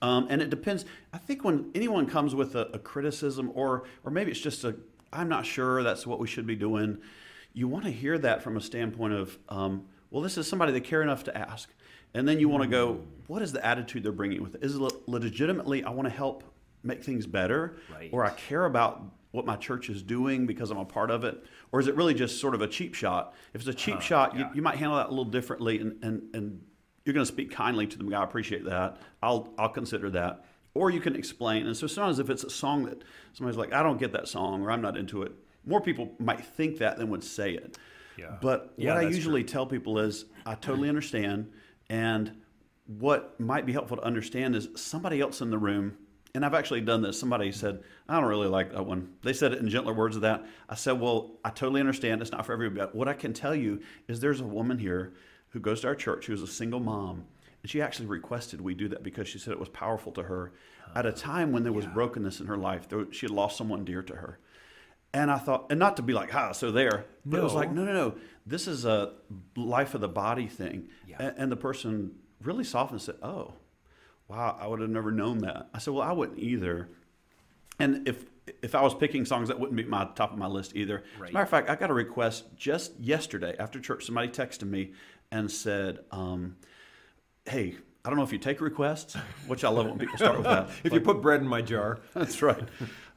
Um, 0.00 0.28
and 0.30 0.40
it 0.40 0.50
depends. 0.50 0.84
I 1.12 1.18
think 1.18 1.42
when 1.42 1.70
anyone 1.74 2.06
comes 2.06 2.32
with 2.32 2.54
a, 2.54 2.66
a 2.72 2.78
criticism, 2.78 3.50
or 3.54 3.84
or 4.04 4.12
maybe 4.12 4.30
it's 4.30 4.38
just 4.40 4.62
a, 4.62 4.76
I'm 5.12 5.28
not 5.28 5.46
sure 5.46 5.82
that's 5.82 6.06
what 6.06 6.18
we 6.18 6.26
should 6.26 6.46
be 6.46 6.56
doing. 6.56 6.98
You 7.54 7.68
want 7.68 7.84
to 7.84 7.90
hear 7.90 8.18
that 8.18 8.42
from 8.42 8.56
a 8.56 8.60
standpoint 8.60 9.14
of, 9.14 9.38
um, 9.48 9.86
well, 10.10 10.22
this 10.22 10.36
is 10.38 10.46
somebody 10.46 10.72
they 10.72 10.80
care 10.80 11.02
enough 11.02 11.24
to 11.24 11.36
ask, 11.36 11.68
and 12.14 12.26
then 12.26 12.38
you 12.40 12.48
want 12.48 12.62
to 12.62 12.68
go, 12.68 13.00
what 13.26 13.42
is 13.42 13.52
the 13.52 13.64
attitude 13.64 14.02
they're 14.02 14.12
bringing 14.12 14.42
with 14.42 14.54
it? 14.54 14.62
Is 14.62 14.76
it 14.76 15.08
legitimately 15.08 15.84
I 15.84 15.90
want 15.90 16.08
to 16.08 16.14
help 16.14 16.44
make 16.82 17.02
things 17.02 17.26
better, 17.26 17.76
Right. 17.92 18.10
or 18.12 18.24
I 18.24 18.30
care 18.30 18.64
about 18.64 19.02
what 19.32 19.44
my 19.44 19.56
church 19.56 19.90
is 19.90 20.02
doing 20.02 20.46
because 20.46 20.70
I'm 20.70 20.78
a 20.78 20.84
part 20.84 21.10
of 21.10 21.24
it, 21.24 21.44
or 21.72 21.80
is 21.80 21.86
it 21.86 21.96
really 21.96 22.14
just 22.14 22.40
sort 22.40 22.54
of 22.54 22.62
a 22.62 22.66
cheap 22.68 22.94
shot? 22.94 23.34
If 23.52 23.60
it's 23.60 23.68
a 23.68 23.74
cheap 23.74 24.00
shot, 24.00 24.34
yeah. 24.34 24.48
you, 24.48 24.56
you 24.56 24.62
might 24.62 24.76
handle 24.76 24.96
that 24.96 25.06
a 25.08 25.10
little 25.10 25.24
differently, 25.24 25.78
and 25.80 26.02
and 26.02 26.22
and 26.34 26.62
you're 27.04 27.12
going 27.14 27.26
to 27.26 27.32
speak 27.32 27.50
kindly 27.50 27.86
to 27.86 27.98
them. 27.98 28.12
I 28.14 28.22
appreciate 28.22 28.64
that. 28.66 28.98
I'll 29.22 29.52
I'll 29.58 29.68
consider 29.68 30.08
that. 30.10 30.44
Or 30.74 30.90
you 30.90 31.00
can 31.00 31.16
explain. 31.16 31.66
And 31.66 31.76
so 31.76 31.86
sometimes 31.86 32.18
if 32.18 32.30
it's 32.30 32.44
a 32.44 32.50
song 32.50 32.84
that 32.86 33.02
somebody's 33.32 33.58
like, 33.58 33.72
I 33.72 33.82
don't 33.82 33.98
get 33.98 34.12
that 34.12 34.28
song, 34.28 34.62
or 34.62 34.70
I'm 34.70 34.82
not 34.82 34.96
into 34.96 35.22
it, 35.22 35.32
more 35.64 35.80
people 35.80 36.12
might 36.18 36.44
think 36.44 36.78
that 36.78 36.98
than 36.98 37.10
would 37.10 37.24
say 37.24 37.52
it. 37.52 37.78
Yeah. 38.16 38.36
But 38.40 38.72
Yeah, 38.76 38.94
what 38.94 39.04
I 39.04 39.08
usually 39.08 39.44
tell 39.44 39.66
people 39.66 39.98
is, 39.98 40.24
I 40.44 40.54
totally 40.54 40.88
understand, 40.88 41.50
and 41.88 42.32
what 42.86 43.38
might 43.38 43.66
be 43.66 43.72
helpful 43.72 43.96
to 43.98 44.02
understand 44.02 44.56
is 44.56 44.68
somebody 44.74 45.20
else 45.20 45.40
in 45.40 45.50
the 45.50 45.58
room. 45.58 45.96
And 46.34 46.44
I've 46.44 46.54
actually 46.54 46.80
done 46.82 47.02
this. 47.02 47.18
Somebody 47.18 47.52
said, 47.52 47.82
I 48.08 48.20
don't 48.20 48.28
really 48.28 48.48
like 48.48 48.72
that 48.72 48.84
one. 48.84 49.14
They 49.22 49.32
said 49.32 49.52
it 49.52 49.60
in 49.60 49.68
gentler 49.68 49.94
words 49.94 50.16
of 50.16 50.22
that. 50.22 50.44
I 50.68 50.74
said, 50.74 51.00
Well, 51.00 51.32
I 51.44 51.50
totally 51.50 51.80
understand. 51.80 52.20
It's 52.20 52.32
not 52.32 52.44
for 52.46 52.52
everybody. 52.52 52.80
But 52.80 52.94
what 52.94 53.08
I 53.08 53.14
can 53.14 53.32
tell 53.32 53.54
you 53.54 53.80
is 54.08 54.20
there's 54.20 54.40
a 54.40 54.46
woman 54.46 54.78
here 54.78 55.14
who 55.50 55.60
goes 55.60 55.80
to 55.80 55.88
our 55.88 55.94
church 55.94 56.26
who 56.26 56.34
is 56.34 56.42
a 56.42 56.46
single 56.46 56.80
mom. 56.80 57.24
She 57.68 57.82
actually 57.82 58.06
requested 58.06 58.60
we 58.60 58.74
do 58.74 58.88
that 58.88 59.02
because 59.02 59.28
she 59.28 59.38
said 59.38 59.52
it 59.52 59.60
was 59.60 59.68
powerful 59.68 60.10
to 60.12 60.22
her 60.22 60.52
at 60.94 61.04
a 61.04 61.12
time 61.12 61.52
when 61.52 61.64
there 61.64 61.72
was 61.72 61.84
brokenness 61.86 62.40
in 62.40 62.46
her 62.46 62.56
life. 62.56 62.88
There, 62.88 63.12
she 63.12 63.26
had 63.26 63.30
lost 63.30 63.58
someone 63.58 63.84
dear 63.84 64.02
to 64.02 64.16
her. 64.16 64.38
And 65.12 65.30
I 65.30 65.38
thought, 65.38 65.66
and 65.68 65.78
not 65.78 65.96
to 65.98 66.02
be 66.02 66.14
like, 66.14 66.30
ha, 66.30 66.52
so 66.52 66.70
there, 66.70 67.04
but 67.26 67.40
it 67.40 67.42
was 67.42 67.54
like, 67.54 67.70
no, 67.70 67.84
no, 67.84 67.92
no. 67.92 68.14
This 68.46 68.66
is 68.66 68.84
a 68.84 69.12
life 69.56 69.94
of 69.94 70.00
the 70.00 70.08
body 70.08 70.46
thing. 70.46 70.88
Yeah. 71.06 71.16
And, 71.18 71.34
and 71.36 71.52
the 71.52 71.56
person 71.56 72.12
really 72.42 72.64
softened 72.64 73.00
and 73.00 73.02
said, 73.02 73.16
oh, 73.22 73.54
wow, 74.28 74.56
I 74.58 74.66
would 74.66 74.80
have 74.80 74.90
never 74.90 75.10
known 75.10 75.38
that. 75.38 75.68
I 75.74 75.78
said, 75.78 75.92
well, 75.92 76.08
I 76.08 76.12
wouldn't 76.12 76.38
either. 76.38 76.88
And 77.78 78.08
if 78.08 78.24
if 78.62 78.74
I 78.74 78.80
was 78.80 78.94
picking 78.94 79.26
songs, 79.26 79.48
that 79.48 79.60
wouldn't 79.60 79.76
be 79.76 79.84
my 79.84 80.08
top 80.14 80.32
of 80.32 80.38
my 80.38 80.46
list 80.46 80.74
either. 80.74 81.04
As 81.22 81.28
a 81.28 81.32
matter 81.32 81.42
of 81.42 81.50
fact, 81.50 81.68
I 81.68 81.76
got 81.76 81.90
a 81.90 81.94
request 81.94 82.44
just 82.56 82.98
yesterday 82.98 83.54
after 83.58 83.78
church. 83.78 84.06
Somebody 84.06 84.28
texted 84.28 84.68
me 84.68 84.92
and 85.30 85.50
said, 85.50 85.98
um, 86.10 86.56
"Hey, 87.48 87.76
I 88.04 88.08
don't 88.10 88.16
know 88.18 88.24
if 88.24 88.32
you 88.32 88.38
take 88.38 88.60
requests, 88.60 89.14
which 89.46 89.64
I 89.64 89.68
love 89.68 89.86
when 89.86 89.98
people 89.98 90.18
start 90.18 90.36
with 90.38 90.46
that. 90.46 90.68
If 90.84 90.92
you 90.92 91.00
put 91.00 91.20
bread 91.20 91.40
in 91.40 91.48
my 91.48 91.62
jar, 91.62 91.98
That's 92.14 92.40
right. 92.42 92.62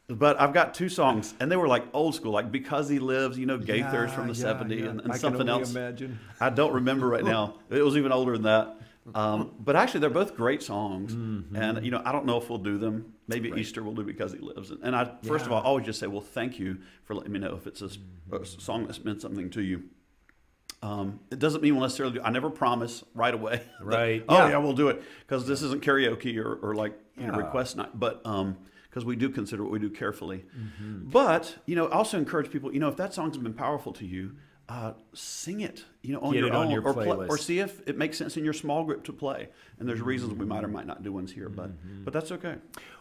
But 0.07 0.41
I've 0.41 0.51
got 0.53 0.73
two 0.73 0.89
songs, 0.89 1.33
and 1.39 1.49
they 1.49 1.55
were 1.55 1.67
like 1.69 1.85
old 1.93 2.15
school, 2.15 2.31
like 2.33 2.51
"Because 2.51 2.89
He 2.89 2.99
Lives," 2.99 3.37
you 3.37 3.45
know, 3.45 3.57
Gaithers 3.57 4.09
from 4.09 4.27
the 4.27 4.33
Yeah, 4.33 4.53
'70s, 4.53 4.79
yeah. 4.83 4.89
and, 4.89 5.01
I 5.01 5.03
and 5.05 5.15
something 5.15 5.47
else. 5.47 5.71
imagine. 5.71 6.19
I 6.41 6.49
don't 6.49 6.73
remember 6.73 7.07
right 7.07 7.23
now. 7.23 7.55
It 7.69 7.81
was 7.81 7.95
even 7.95 8.11
older 8.11 8.33
than 8.33 8.43
that. 8.43 8.77
Um, 9.15 9.51
but 9.59 9.75
actually, 9.75 10.01
they're 10.01 10.09
both 10.23 10.35
great 10.35 10.61
songs, 10.61 11.13
Mm-hmm. 11.15 11.55
and 11.55 11.85
you 11.85 11.91
know, 11.91 12.01
I 12.05 12.11
don't 12.11 12.25
know 12.25 12.37
if 12.37 12.49
we'll 12.49 12.59
do 12.71 12.77
them. 12.77 13.13
Maybe 13.27 13.51
Easter 13.55 13.81
we'll 13.83 13.95
do 13.95 14.03
because 14.03 14.33
He 14.33 14.39
Lives. 14.39 14.71
And 14.83 14.95
I, 14.95 15.05
first 15.23 15.45
of 15.45 15.51
Yeah. 15.51 15.57
all, 15.57 15.63
always 15.63 15.85
just 15.85 15.99
say, 15.99 16.07
"Well, 16.07 16.21
thank 16.39 16.59
you 16.59 16.77
for 17.05 17.15
letting 17.15 17.31
me 17.31 17.39
know 17.39 17.55
if 17.55 17.65
it's 17.65 17.81
a 17.81 17.89
song 18.43 18.85
that's 18.87 19.03
meant 19.05 19.21
something 19.21 19.49
to 19.51 19.61
you." 19.61 19.83
Um, 20.83 21.19
it 21.29 21.37
doesn't 21.39 21.61
mean 21.61 21.75
we'll 21.75 21.83
necessarily 21.83 22.15
do. 22.15 22.21
I 22.23 22.31
never 22.31 22.49
promise 22.49 23.03
right 23.13 23.33
away. 23.33 23.57
that, 23.79 23.85
Right. 23.85 24.23
oh 24.27 24.35
Yeah. 24.35 24.49
yeah. 24.49 24.57
we'll 24.57 24.73
do 24.73 24.87
it 24.89 25.03
because 25.19 25.47
this 25.47 25.61
isn't 25.61 25.83
karaoke 25.83 26.37
or, 26.37 26.55
or 26.55 26.73
like 26.75 26.97
you 27.17 27.27
know 27.27 27.33
request 27.37 27.77
night. 27.77 27.91
But 27.99 28.23
because 28.23 29.05
we 29.05 29.15
do 29.15 29.29
consider 29.29 29.63
what 29.63 29.71
we 29.71 29.79
do 29.79 29.89
carefully. 29.89 30.43
Mm-hmm. 30.57 31.09
But 31.09 31.55
you 31.65 31.75
know, 31.75 31.87
also 31.87 32.17
encourage 32.17 32.49
people. 32.51 32.73
You 32.73 32.79
know, 32.79 32.87
if 32.89 32.97
that 32.97 33.13
song's 33.13 33.37
been 33.37 33.53
powerful 33.53 33.93
to 33.93 34.05
you, 34.07 34.35
uh, 34.69 34.93
sing 35.13 35.61
it. 35.61 35.85
You 36.01 36.13
know, 36.13 36.19
on 36.21 36.33
Get 36.33 36.39
your 36.39 36.47
it 36.47 36.55
on 36.55 36.65
own, 36.65 36.71
your 36.71 36.81
or, 36.83 36.93
play- 36.93 37.07
or 37.27 37.37
see 37.37 37.59
if 37.59 37.81
it 37.87 37.97
makes 37.97 38.17
sense 38.17 38.35
in 38.35 38.43
your 38.43 38.53
small 38.53 38.83
group 38.83 39.03
to 39.03 39.13
play. 39.13 39.49
And 39.79 39.87
there's 39.87 40.01
reasons 40.01 40.33
we 40.33 40.45
might 40.45 40.63
or 40.63 40.67
might 40.67 40.87
not 40.87 41.03
do 41.03 41.13
ones 41.13 41.31
here, 41.31 41.47
but 41.49 41.69
Mm-hmm. 41.69 42.03
but 42.05 42.13
that's 42.13 42.31
okay. 42.31 42.55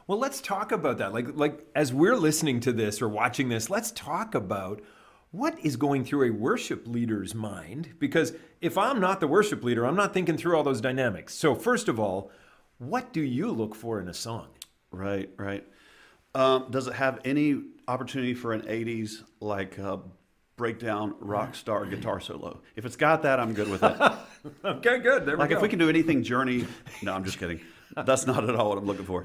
Well, 0.07 0.19
let's 0.19 0.41
talk 0.43 0.71
about 0.73 0.99
that. 0.99 1.13
Like, 1.15 1.29
like 1.35 1.65
as 1.75 1.93
we're 1.95 2.17
listening 2.17 2.61
to 2.61 2.73
this 2.73 3.01
or 3.01 3.09
watching 3.09 3.49
this, 3.49 3.71
let's 3.71 3.91
talk 3.93 4.35
about 4.35 4.83
what 5.31 5.59
is 5.65 5.77
going 5.77 6.05
through 6.05 6.29
a 6.29 6.31
worship 6.31 6.87
leader's 6.87 7.35
mind. 7.35 7.95
Because 7.99 8.33
if 8.61 8.77
I'm 8.77 9.01
not 9.01 9.21
the 9.21 9.27
worship 9.27 9.63
leader, 9.63 9.85
I'm 9.87 9.97
not 9.97 10.13
thinking 10.13 10.37
through 10.37 10.57
all 10.57 10.63
those 10.63 10.81
dynamics. 10.81 11.35
So, 11.35 11.55
first 11.55 11.89
of 11.89 12.01
all, 12.01 12.31
what 12.79 13.13
do 13.13 13.21
you 13.21 13.51
look 13.51 13.75
for 13.75 14.01
in 14.01 14.09
a 14.09 14.15
song? 14.15 14.49
Right, 14.91 15.31
right. 15.37 15.67
Um, 16.35 16.67
does 16.71 16.87
it 16.87 16.95
have 16.95 17.21
any 17.25 17.63
opportunity 17.87 18.35
for 18.35 18.53
an 18.53 18.63
'80s 18.63 19.23
like 19.41 19.79
uh, 19.79 19.99
breakdown 20.57 21.15
rock 21.21 21.55
star 21.55 21.85
guitar 21.87 22.21
solo? 22.21 22.61
If 22.77 22.85
it's 22.85 22.97
got 22.97 23.23
that, 23.23 23.41
I'm 23.41 23.55
good 23.55 23.69
with 23.69 23.83
it. 23.83 23.97
Okay, 24.65 25.01
good. 25.01 25.27
There 25.27 25.37
Like 25.37 25.51
we 25.51 25.57
if 25.57 25.61
we 25.61 25.69
can 25.69 25.79
do 25.79 25.91
anything 25.91 26.23
Journey, 26.23 26.67
no, 27.03 27.13
I'm 27.13 27.25
just 27.25 27.39
kidding. 27.39 27.61
That's 28.07 28.27
not 28.27 28.49
at 28.49 28.57
all 28.57 28.71
what 28.71 28.79
I'm 28.79 28.87
looking 28.87 29.05
for. 29.05 29.25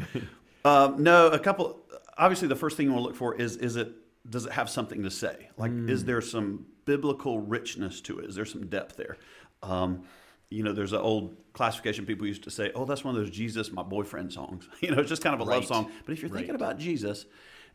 Um, 0.66 1.02
no, 1.04 1.28
a 1.28 1.40
couple. 1.40 1.80
Obviously, 2.18 2.50
the 2.50 2.56
first 2.58 2.76
thing 2.76 2.88
you 2.88 2.92
want 2.92 3.04
to 3.04 3.08
look 3.08 3.16
for 3.16 3.34
is 3.34 3.56
is 3.56 3.78
it 3.78 3.94
does 4.29 4.46
it 4.46 4.51
have 4.53 4.70
something 4.70 5.03
to 5.03 5.12
say? 5.12 5.50
Like, 5.58 5.72
is 5.72 6.05
there 6.05 6.22
some 6.22 6.65
biblical 6.86 7.39
richness 7.39 8.01
to 8.01 8.20
it? 8.20 8.25
Is 8.29 8.36
there 8.36 8.46
some 8.46 8.67
depth 8.67 8.98
there? 8.98 9.17
Um, 9.63 10.03
you 10.50 10.63
know, 10.63 10.74
there's 10.74 10.94
an 10.94 11.01
old 11.01 11.36
classification 11.53 12.05
people 12.05 12.27
used 12.27 12.44
to 12.44 12.51
say, 12.51 12.72
"Oh, 12.75 12.86
that's 12.86 13.03
one 13.03 13.15
of 13.15 13.22
those 13.22 13.32
Jesus, 13.32 13.72
my 13.72 13.84
boyfriend 13.84 14.32
songs." 14.34 14.67
You 14.82 14.91
know, 14.91 15.00
it's 15.00 15.10
just 15.10 15.24
kind 15.24 15.34
of 15.39 15.41
a 15.46 15.50
love 15.50 15.65
song. 15.65 15.91
But 16.05 16.13
if 16.13 16.22
you're 16.22 16.29
Right. 16.29 16.39
thinking 16.39 16.55
about 16.55 16.77
Jesus, 16.77 17.25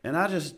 and 0.05 0.17
I 0.17 0.29
just 0.29 0.55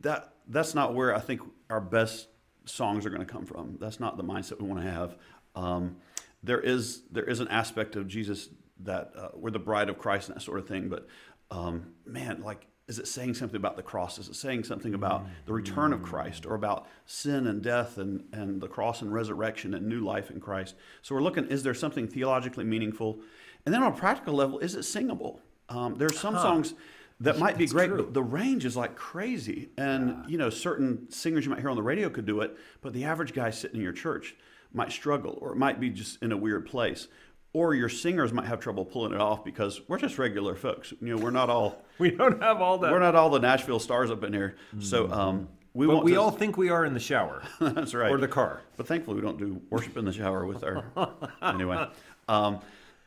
that 0.00 0.34
that's 0.48 0.74
not 0.74 0.94
where 0.94 1.14
I 1.14 1.20
think 1.20 1.40
our 1.68 1.80
best 1.80 2.28
songs 2.64 3.04
are 3.06 3.10
going 3.10 3.24
to 3.26 3.32
come 3.32 3.44
from. 3.44 3.76
That's 3.80 3.98
not 4.00 4.16
the 4.16 4.24
mindset 4.24 4.60
we 4.60 4.68
want 4.68 4.82
to 4.82 4.90
have. 4.90 5.16
Um, 5.56 5.96
there 6.42 6.60
is 6.60 7.02
there 7.10 7.24
is 7.24 7.40
an 7.40 7.48
aspect 7.48 7.96
of 7.96 8.06
Jesus 8.06 8.48
that 8.80 9.12
uh, 9.16 9.28
we're 9.34 9.50
the 9.50 9.58
bride 9.58 9.88
of 9.88 9.98
Christ 9.98 10.28
and 10.28 10.36
that 10.36 10.42
sort 10.42 10.58
of 10.60 10.68
thing. 10.68 10.88
But 10.88 11.08
um, 11.50 11.94
man, 12.06 12.42
like, 12.42 12.66
is 12.88 12.98
it 12.98 13.06
saying 13.06 13.34
something 13.34 13.56
about 13.56 13.76
the 13.76 13.82
cross? 13.82 14.18
Is 14.18 14.28
it 14.28 14.34
saying 14.34 14.64
something 14.64 14.94
about 14.94 15.26
the 15.44 15.52
return 15.52 15.92
of 15.92 16.02
Christ 16.02 16.46
or 16.46 16.54
about 16.54 16.86
sin 17.04 17.46
and 17.46 17.62
death 17.62 17.98
and 17.98 18.24
and 18.32 18.60
the 18.60 18.68
cross 18.68 19.02
and 19.02 19.12
resurrection 19.12 19.74
and 19.74 19.86
new 19.86 20.00
life 20.00 20.30
in 20.30 20.40
Christ? 20.40 20.74
So 21.02 21.14
we're 21.14 21.22
looking: 21.22 21.46
is 21.46 21.62
there 21.62 21.74
something 21.74 22.08
theologically 22.08 22.64
meaningful? 22.64 23.20
And 23.66 23.74
then 23.74 23.82
on 23.82 23.92
a 23.92 23.96
practical 23.96 24.34
level, 24.34 24.58
is 24.58 24.74
it 24.74 24.84
singable? 24.84 25.40
Um, 25.68 25.96
there's 25.96 26.18
some 26.18 26.34
songs 26.34 26.72
that 27.20 27.38
might 27.38 27.58
be 27.58 27.64
That's 27.64 27.72
great, 27.72 27.88
true. 27.88 27.96
but 27.98 28.14
the 28.14 28.22
range 28.22 28.64
is 28.64 28.76
like 28.76 28.96
crazy. 28.96 29.68
And 29.76 30.24
you 30.30 30.38
know, 30.38 30.48
certain 30.48 31.10
singers 31.10 31.44
you 31.44 31.50
might 31.50 31.60
hear 31.60 31.68
on 31.68 31.76
the 31.76 31.82
radio 31.82 32.08
could 32.08 32.26
do 32.26 32.40
it, 32.40 32.56
but 32.80 32.92
the 32.94 33.04
average 33.04 33.34
guy 33.34 33.50
sitting 33.50 33.76
in 33.76 33.82
your 33.82 33.92
church 33.92 34.34
might 34.72 34.92
struggle, 34.92 35.38
or 35.40 35.52
it 35.52 35.56
might 35.56 35.80
be 35.80 35.90
just 35.90 36.22
in 36.22 36.32
a 36.32 36.36
weird 36.36 36.66
place. 36.66 37.08
Or 37.54 37.74
your 37.74 37.88
singers 37.88 38.32
might 38.32 38.46
have 38.46 38.60
trouble 38.60 38.84
pulling 38.84 39.12
it 39.14 39.20
off 39.20 39.44
because 39.44 39.80
we're 39.88 39.98
just 39.98 40.18
regular 40.18 40.54
folks. 40.54 40.92
You 41.00 41.16
know, 41.16 41.22
we're 41.22 41.30
not 41.30 41.48
all 41.50 41.82
we 41.98 42.10
don't 42.10 42.42
have 42.42 42.60
all 42.60 42.78
that. 42.78 42.92
we're 42.92 42.98
not 42.98 43.14
all 43.14 43.30
the 43.30 43.38
Nashville 43.40 43.80
stars 43.80 44.10
up 44.10 44.22
in 44.22 44.32
here. 44.32 44.56
So 44.80 45.04
Mm-hmm. 45.04 45.12
um, 45.12 45.48
we 45.74 45.86
but 45.86 46.04
we 46.04 46.12
to- 46.12 46.20
all 46.20 46.30
think 46.30 46.56
we 46.56 46.70
are 46.70 46.84
in 46.84 46.92
the 46.94 47.00
shower 47.00 47.42
That's 47.60 47.94
right. 47.94 48.10
or 48.10 48.18
the 48.18 48.28
car. 48.28 48.60
But 48.76 48.86
thankfully, 48.86 49.16
we 49.16 49.22
don't 49.22 49.38
do 49.38 49.60
worship 49.70 49.96
in 49.96 50.04
the 50.04 50.12
shower 50.12 50.44
with 50.46 50.62
our. 50.64 50.84
anyway. 51.42 51.88
Um, 52.28 52.60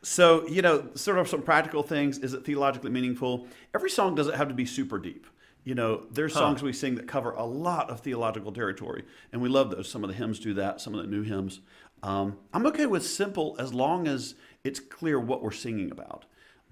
so, 0.04 0.48
you 0.48 0.62
know, 0.64 0.90
sort 0.96 1.20
of 1.20 1.28
some 1.28 1.44
practical 1.44 1.84
things. 1.84 2.18
Is 2.18 2.34
it 2.34 2.44
theologically 2.44 2.90
meaningful? 2.90 3.48
Every 3.76 3.90
song 3.90 4.16
doesn't 4.16 4.36
have 4.36 4.48
to 4.48 4.54
be 4.56 4.66
super 4.66 4.98
deep. 4.98 5.28
You 5.64 5.76
know, 5.76 6.08
there's 6.12 6.34
songs 6.34 6.64
we 6.64 6.74
sing 6.74 6.96
that 6.96 7.08
cover 7.08 7.32
a 7.34 7.46
lot 7.46 7.92
of 7.92 8.00
theological 8.00 8.52
territory, 8.52 9.04
and 9.32 9.40
we 9.44 9.48
love 9.50 9.70
those. 9.70 9.88
Some 9.88 10.04
of 10.04 10.08
the 10.10 10.16
hymns 10.16 10.40
do 10.40 10.56
that, 10.56 10.82
some 10.82 10.96
of 10.96 11.02
the 11.04 11.08
new 11.08 11.22
hymns. 11.22 11.60
Um, 12.04 12.38
I'm 12.54 12.66
okay 12.68 12.86
with 12.86 13.06
simple 13.06 13.56
as 13.60 13.74
long 13.74 14.08
as 14.08 14.36
it's 14.64 14.80
clear 14.80 15.20
what 15.20 15.42
we're 15.44 15.52
singing 15.52 15.92
about. 15.92 16.26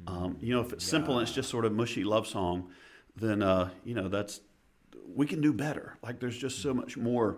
Um, 0.07 0.37
you 0.39 0.53
know, 0.53 0.61
if 0.61 0.73
it's 0.73 0.85
simple 0.85 1.19
and 1.19 1.27
it's 1.27 1.35
just 1.35 1.49
sort 1.49 1.65
of 1.65 1.73
mushy 1.73 2.03
love 2.03 2.25
song, 2.25 2.69
then, 3.15 3.41
uh, 3.43 3.69
you 3.83 3.93
know, 3.93 4.07
that's, 4.07 4.41
we 5.13 5.25
can 5.25 5.41
do 5.41 5.51
better. 5.51 5.97
Like 6.01 6.19
there's 6.19 6.37
just 6.37 6.61
so 6.61 6.73
much 6.73 6.95
more 6.97 7.37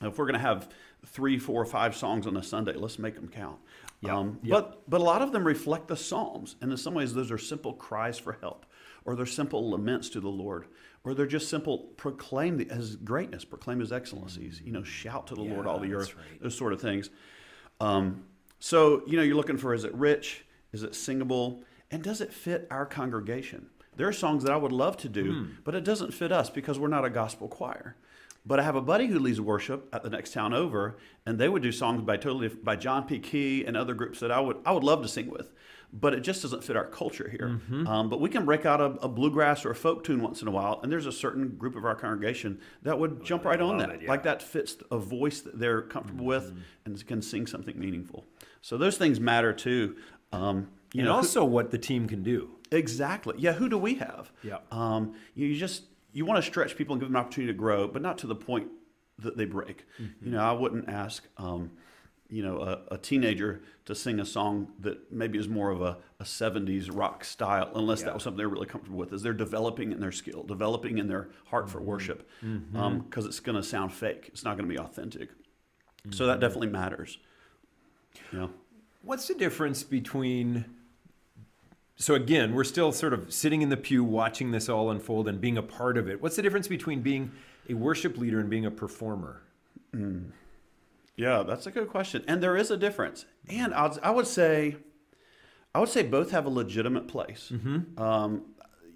if 0.00 0.18
we're 0.18 0.26
going 0.26 0.34
to 0.34 0.40
have 0.40 0.68
three, 1.06 1.38
four, 1.38 1.64
five 1.64 1.96
songs 1.96 2.26
on 2.26 2.36
a 2.36 2.42
Sunday, 2.42 2.74
let's 2.74 2.98
make 2.98 3.14
them 3.14 3.28
count. 3.28 3.58
Yeah. 4.00 4.16
Um, 4.16 4.38
Yeah. 4.42 4.54
But 4.54 4.82
but 4.88 5.00
a 5.00 5.04
lot 5.04 5.22
of 5.22 5.32
them 5.32 5.44
reflect 5.44 5.88
the 5.88 5.96
Psalms, 5.96 6.56
and 6.60 6.70
in 6.70 6.76
some 6.76 6.94
ways, 6.94 7.14
those 7.14 7.30
are 7.30 7.38
simple 7.38 7.72
cries 7.72 8.18
for 8.18 8.38
help, 8.40 8.66
or 9.04 9.14
they're 9.14 9.26
simple 9.26 9.70
laments 9.70 10.08
to 10.10 10.20
the 10.20 10.28
Lord, 10.28 10.66
or 11.04 11.14
they're 11.14 11.26
just 11.26 11.48
simple 11.48 11.78
proclaim 11.96 12.56
the, 12.58 12.64
His 12.72 12.96
greatness, 12.96 13.44
proclaim 13.44 13.80
His 13.80 13.92
excellencies. 13.92 14.60
You 14.64 14.72
know, 14.72 14.82
shout 14.82 15.26
to 15.28 15.34
the 15.34 15.42
Lord 15.42 15.66
all 15.66 15.78
the 15.78 15.94
earth. 15.94 16.14
right. 16.16 16.40
Those 16.42 16.56
sort 16.56 16.72
of 16.72 16.80
things. 16.80 17.10
Um, 17.80 18.24
so 18.58 19.02
you 19.06 19.16
know, 19.16 19.22
you're 19.22 19.36
looking 19.36 19.56
for 19.58 19.74
is 19.74 19.84
it 19.84 19.94
rich, 19.94 20.44
is 20.72 20.82
it 20.82 20.94
singable, 20.94 21.64
and 21.90 22.02
does 22.02 22.20
it 22.20 22.32
fit 22.32 22.66
our 22.70 22.86
congregation? 22.86 23.66
There 23.96 24.08
are 24.08 24.12
songs 24.12 24.44
that 24.44 24.52
I 24.52 24.56
would 24.56 24.72
love 24.72 24.96
to 24.98 25.08
do, 25.08 25.32
Hmm. 25.32 25.50
but 25.64 25.74
it 25.74 25.84
doesn't 25.84 26.14
fit 26.14 26.32
us 26.32 26.48
because 26.48 26.78
we're 26.78 26.88
not 26.88 27.04
a 27.04 27.10
gospel 27.10 27.48
choir. 27.48 27.96
But 28.44 28.58
I 28.58 28.62
have 28.64 28.74
a 28.74 28.80
buddy 28.80 29.06
who 29.06 29.18
leads 29.20 29.40
worship 29.40 29.88
at 29.92 30.02
the 30.02 30.10
next 30.10 30.32
town 30.32 30.52
over, 30.52 30.96
and 31.26 31.38
they 31.38 31.48
would 31.48 31.62
do 31.62 31.70
songs 31.70 32.02
by 32.02 32.16
totally 32.16 32.48
by 32.48 32.74
John 32.76 33.06
P. 33.06 33.18
Kee 33.20 33.64
and 33.64 33.76
other 33.76 33.94
groups 33.94 34.18
that 34.20 34.32
I 34.32 34.40
would 34.40 34.56
I 34.64 34.72
would 34.72 34.82
love 34.84 35.02
to 35.02 35.08
sing 35.08 35.28
with, 35.30 35.52
but 35.92 36.14
it 36.14 36.20
just 36.20 36.42
doesn't 36.42 36.64
fit 36.64 36.74
our 36.76 36.86
culture 36.86 37.28
here. 37.28 37.48
Mm-hmm. 37.50 37.86
Um, 37.86 38.08
but 38.08 38.20
we 38.20 38.30
can 38.30 38.44
break 38.44 38.64
out 38.64 38.80
a, 38.80 38.86
a 39.02 39.08
bluegrass 39.08 39.64
or 39.64 39.70
a 39.70 39.74
folk 39.74 40.04
tune 40.04 40.22
once 40.22 40.40
in 40.40 40.48
a 40.48 40.50
while, 40.50 40.80
and 40.82 40.90
there's 40.90 41.06
a 41.06 41.12
certain 41.12 41.50
group 41.50 41.76
of 41.76 41.84
our 41.84 41.94
congregation 41.94 42.60
that 42.82 42.98
would 42.98 43.22
jump 43.24 43.44
right 43.44 43.60
on 43.60 43.78
that, 43.78 43.90
it, 43.90 44.02
yeah. 44.02 44.08
like 44.08 44.22
that 44.22 44.42
fits 44.42 44.76
a 44.90 44.98
voice 44.98 45.40
that 45.42 45.58
they're 45.58 45.82
comfortable 45.82 46.24
with 46.24 46.44
Mm-hmm. 46.50 46.60
and 46.86 47.06
can 47.06 47.22
sing 47.22 47.46
something 47.46 47.78
meaningful. 47.78 48.24
So 48.62 48.78
those 48.78 48.96
things 48.96 49.20
matter 49.20 49.52
too. 49.52 49.96
Um, 50.32 50.68
you 50.94 51.00
and 51.00 51.06
know, 51.06 51.12
who- 51.12 51.18
also 51.18 51.44
what 51.44 51.70
the 51.70 51.78
team 51.78 52.08
can 52.08 52.22
do. 52.22 52.50
Exactly. 52.70 53.34
Yeah. 53.38 53.52
Who 53.52 53.68
do 53.68 53.76
we 53.76 53.96
have? 53.96 54.32
Yeah. 54.42 54.58
Um, 54.70 55.14
you, 55.34 55.46
you 55.46 55.58
just 55.58 55.84
you 56.14 56.24
want 56.24 56.42
to 56.42 56.50
stretch 56.50 56.74
people 56.76 56.94
and 56.94 57.00
give 57.00 57.08
them 57.10 57.16
an 57.16 57.20
opportunity 57.20 57.52
to 57.52 57.58
grow, 57.58 57.86
but 57.86 58.00
not 58.00 58.16
to 58.18 58.26
the 58.26 58.34
point 58.34 58.68
that 59.18 59.36
they 59.36 59.44
break. 59.44 59.84
Mm-hmm. 60.00 60.24
You 60.24 60.32
know, 60.32 60.40
I 60.42 60.52
wouldn't 60.52 60.88
ask, 60.88 61.26
um, 61.36 61.70
you 62.32 62.42
know, 62.42 62.60
a, 62.60 62.94
a 62.94 62.98
teenager 62.98 63.60
to 63.84 63.94
sing 63.94 64.18
a 64.18 64.24
song 64.24 64.68
that 64.80 65.12
maybe 65.12 65.38
is 65.38 65.48
more 65.48 65.70
of 65.70 65.82
a, 65.82 65.98
a 66.18 66.24
'70s 66.24 66.88
rock 66.90 67.24
style, 67.24 67.70
unless 67.74 68.00
Yeah. 68.00 68.06
that 68.06 68.14
was 68.14 68.22
something 68.22 68.38
they're 68.38 68.48
really 68.48 68.66
comfortable 68.66 68.98
with. 68.98 69.12
is 69.12 69.22
they're 69.22 69.34
developing 69.34 69.92
in 69.92 70.00
their 70.00 70.12
skill, 70.12 70.42
developing 70.42 70.96
in 70.98 71.08
their 71.08 71.28
heart 71.46 71.66
Mm-hmm. 71.66 71.72
for 71.72 71.80
worship, 71.82 72.28
because 72.72 73.26
it's 73.26 73.38
going 73.40 73.56
to 73.56 73.62
sound 73.62 73.92
fake. 73.92 74.28
It's 74.32 74.44
not 74.44 74.56
going 74.56 74.66
to 74.68 74.74
be 74.74 74.80
authentic. 74.80 75.28
So 75.30 76.24
Mm-hmm. 76.24 76.26
that 76.28 76.40
definitely 76.40 76.68
matters. 76.68 77.18
You 78.32 78.38
know. 78.38 78.50
What's 79.02 79.28
the 79.28 79.34
difference 79.34 79.82
between? 79.82 80.64
So 81.96 82.14
again, 82.14 82.54
we're 82.54 82.64
still 82.64 82.92
sort 82.92 83.12
of 83.12 83.30
sitting 83.32 83.60
in 83.62 83.68
the 83.68 83.76
pew 83.76 84.02
watching 84.02 84.50
this 84.52 84.68
all 84.70 84.90
unfold 84.90 85.28
and 85.28 85.38
being 85.40 85.58
a 85.58 85.62
part 85.62 85.98
of 85.98 86.08
it. 86.08 86.20
What's 86.22 86.36
the 86.36 86.42
difference 86.42 86.66
between 86.66 87.02
being 87.02 87.30
a 87.68 87.74
worship 87.74 88.16
leader 88.16 88.40
and 88.40 88.48
being 88.48 88.64
a 88.66 88.70
performer? 88.70 89.42
Yeah, 91.16 91.42
that's 91.42 91.66
a 91.66 91.70
good 91.70 91.88
question, 91.88 92.24
and 92.26 92.42
there 92.42 92.56
is 92.56 92.70
a 92.70 92.76
difference. 92.76 93.26
And 93.48 93.74
I 93.74 93.86
would, 93.86 93.98
I 94.02 94.10
would 94.10 94.26
say, 94.26 94.76
I 95.74 95.80
would 95.80 95.88
say 95.88 96.02
both 96.02 96.30
have 96.30 96.46
a 96.46 96.50
legitimate 96.50 97.06
place. 97.08 97.52
Um, 97.98 98.42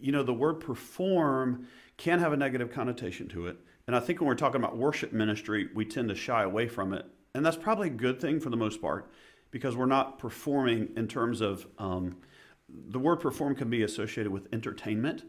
you 0.00 0.12
know, 0.12 0.22
the 0.22 0.34
word 0.34 0.60
perform 0.60 1.66
can 1.96 2.18
have 2.18 2.32
a 2.32 2.36
negative 2.36 2.70
connotation 2.70 3.28
to 3.28 3.48
it, 3.48 3.58
and 3.86 3.94
I 3.94 4.00
think 4.00 4.20
when 4.20 4.28
we're 4.28 4.34
talking 4.34 4.60
about 4.62 4.76
worship 4.76 5.12
ministry, 5.12 5.68
we 5.74 5.84
tend 5.84 6.08
to 6.08 6.14
shy 6.14 6.42
away 6.42 6.68
from 6.68 6.92
it, 6.92 7.04
and 7.34 7.44
that's 7.44 7.56
probably 7.56 7.88
a 7.88 7.92
good 7.92 8.20
thing 8.20 8.40
for 8.40 8.50
the 8.50 8.56
most 8.56 8.80
part, 8.80 9.10
because 9.50 9.76
we're 9.76 9.86
not 9.86 10.18
performing 10.18 10.90
in 10.96 11.08
terms 11.08 11.40
of 11.40 11.66
um, 11.78 12.16
the 12.68 12.98
word 12.98 13.16
perform 13.16 13.54
can 13.54 13.70
be 13.70 13.82
associated 13.82 14.32
with 14.32 14.48
entertainment. 14.52 15.22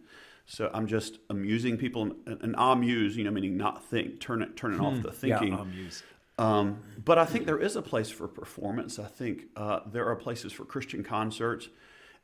So 0.50 0.72
I'm 0.74 0.88
just 0.88 1.20
amusing 1.30 1.76
people, 1.78 2.04
and, 2.04 2.42
and 2.42 2.56
amuse, 2.58 3.18
you 3.18 3.26
know, 3.26 3.32
meaning 3.32 3.58
not 3.58 3.84
think, 3.84 4.22
turn 4.22 4.42
it, 4.42 4.56
turning 4.56 4.80
off 4.80 5.02
the 5.02 5.12
thinking. 5.12 5.50
Yeah, 5.50 5.62
amuse. 5.62 6.04
Um, 6.38 6.82
but 7.04 7.18
I 7.18 7.26
think 7.26 7.46
there 7.46 7.60
is 7.60 7.76
a 7.76 7.82
place 7.82 8.10
for 8.10 8.28
performance. 8.28 9.00
I 9.00 9.08
think 9.08 9.46
uh, 9.56 9.80
there 9.92 10.06
are 10.06 10.16
places 10.16 10.54
for 10.54 10.66
Christian 10.66 11.04
concerts. 11.04 11.70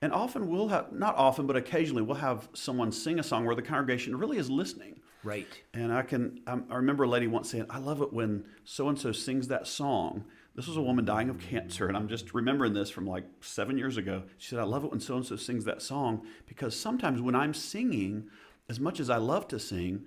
And 0.01 0.12
often 0.12 0.50
we'll 0.50 0.67
have, 0.67 0.91
not 0.91 1.15
often, 1.15 1.48
but 1.48 1.55
occasionally 1.55 2.01
we'll 2.01 2.17
have 2.17 2.50
someone 2.53 2.91
sing 2.91 3.20
a 3.20 3.24
song 3.24 3.46
where 3.46 3.55
the 3.55 3.62
congregation 3.62 4.15
really 4.17 4.38
is 4.38 4.50
listening. 4.50 5.00
Right. 5.24 5.48
And 5.74 5.93
I 5.93 6.01
can, 6.01 6.41
um, 6.48 6.65
I 6.70 6.75
remember 6.75 7.05
a 7.05 7.08
lady 7.08 7.27
once 7.27 7.50
saying, 7.50 7.65
I 7.70 7.79
love 7.79 8.01
it 8.01 8.12
when 8.12 8.43
so 8.65 8.89
and 8.89 9.00
so 9.00 9.13
sings 9.13 9.48
that 9.48 9.65
song. 9.65 10.25
This 10.55 10.67
was 10.67 10.77
a 10.77 10.82
woman 10.82 11.05
dying 11.05 11.29
of 11.29 11.39
cancer. 11.39 11.88
And 11.88 11.96
I'm 11.96 12.10
just 12.10 12.34
remembering 12.34 12.74
this 12.74 12.89
from 12.89 13.08
like 13.08 13.24
seven 13.41 13.77
years 13.77 13.98
ago. 13.98 14.24
She 14.38 14.50
said, 14.50 14.60
I 14.60 14.63
love 14.63 14.84
it 14.84 14.91
when 14.91 15.00
so 15.00 15.15
and 15.15 15.25
so 15.25 15.38
sings 15.38 15.63
that 15.65 15.82
song 15.82 16.27
because 16.46 16.77
sometimes 16.77 17.22
when 17.22 17.34
I'm 17.34 17.53
singing, 17.53 18.29
as 18.70 18.79
much 18.79 19.00
as 19.00 19.10
I 19.10 19.17
love 19.17 19.48
to 19.48 19.60
sing, 19.60 20.05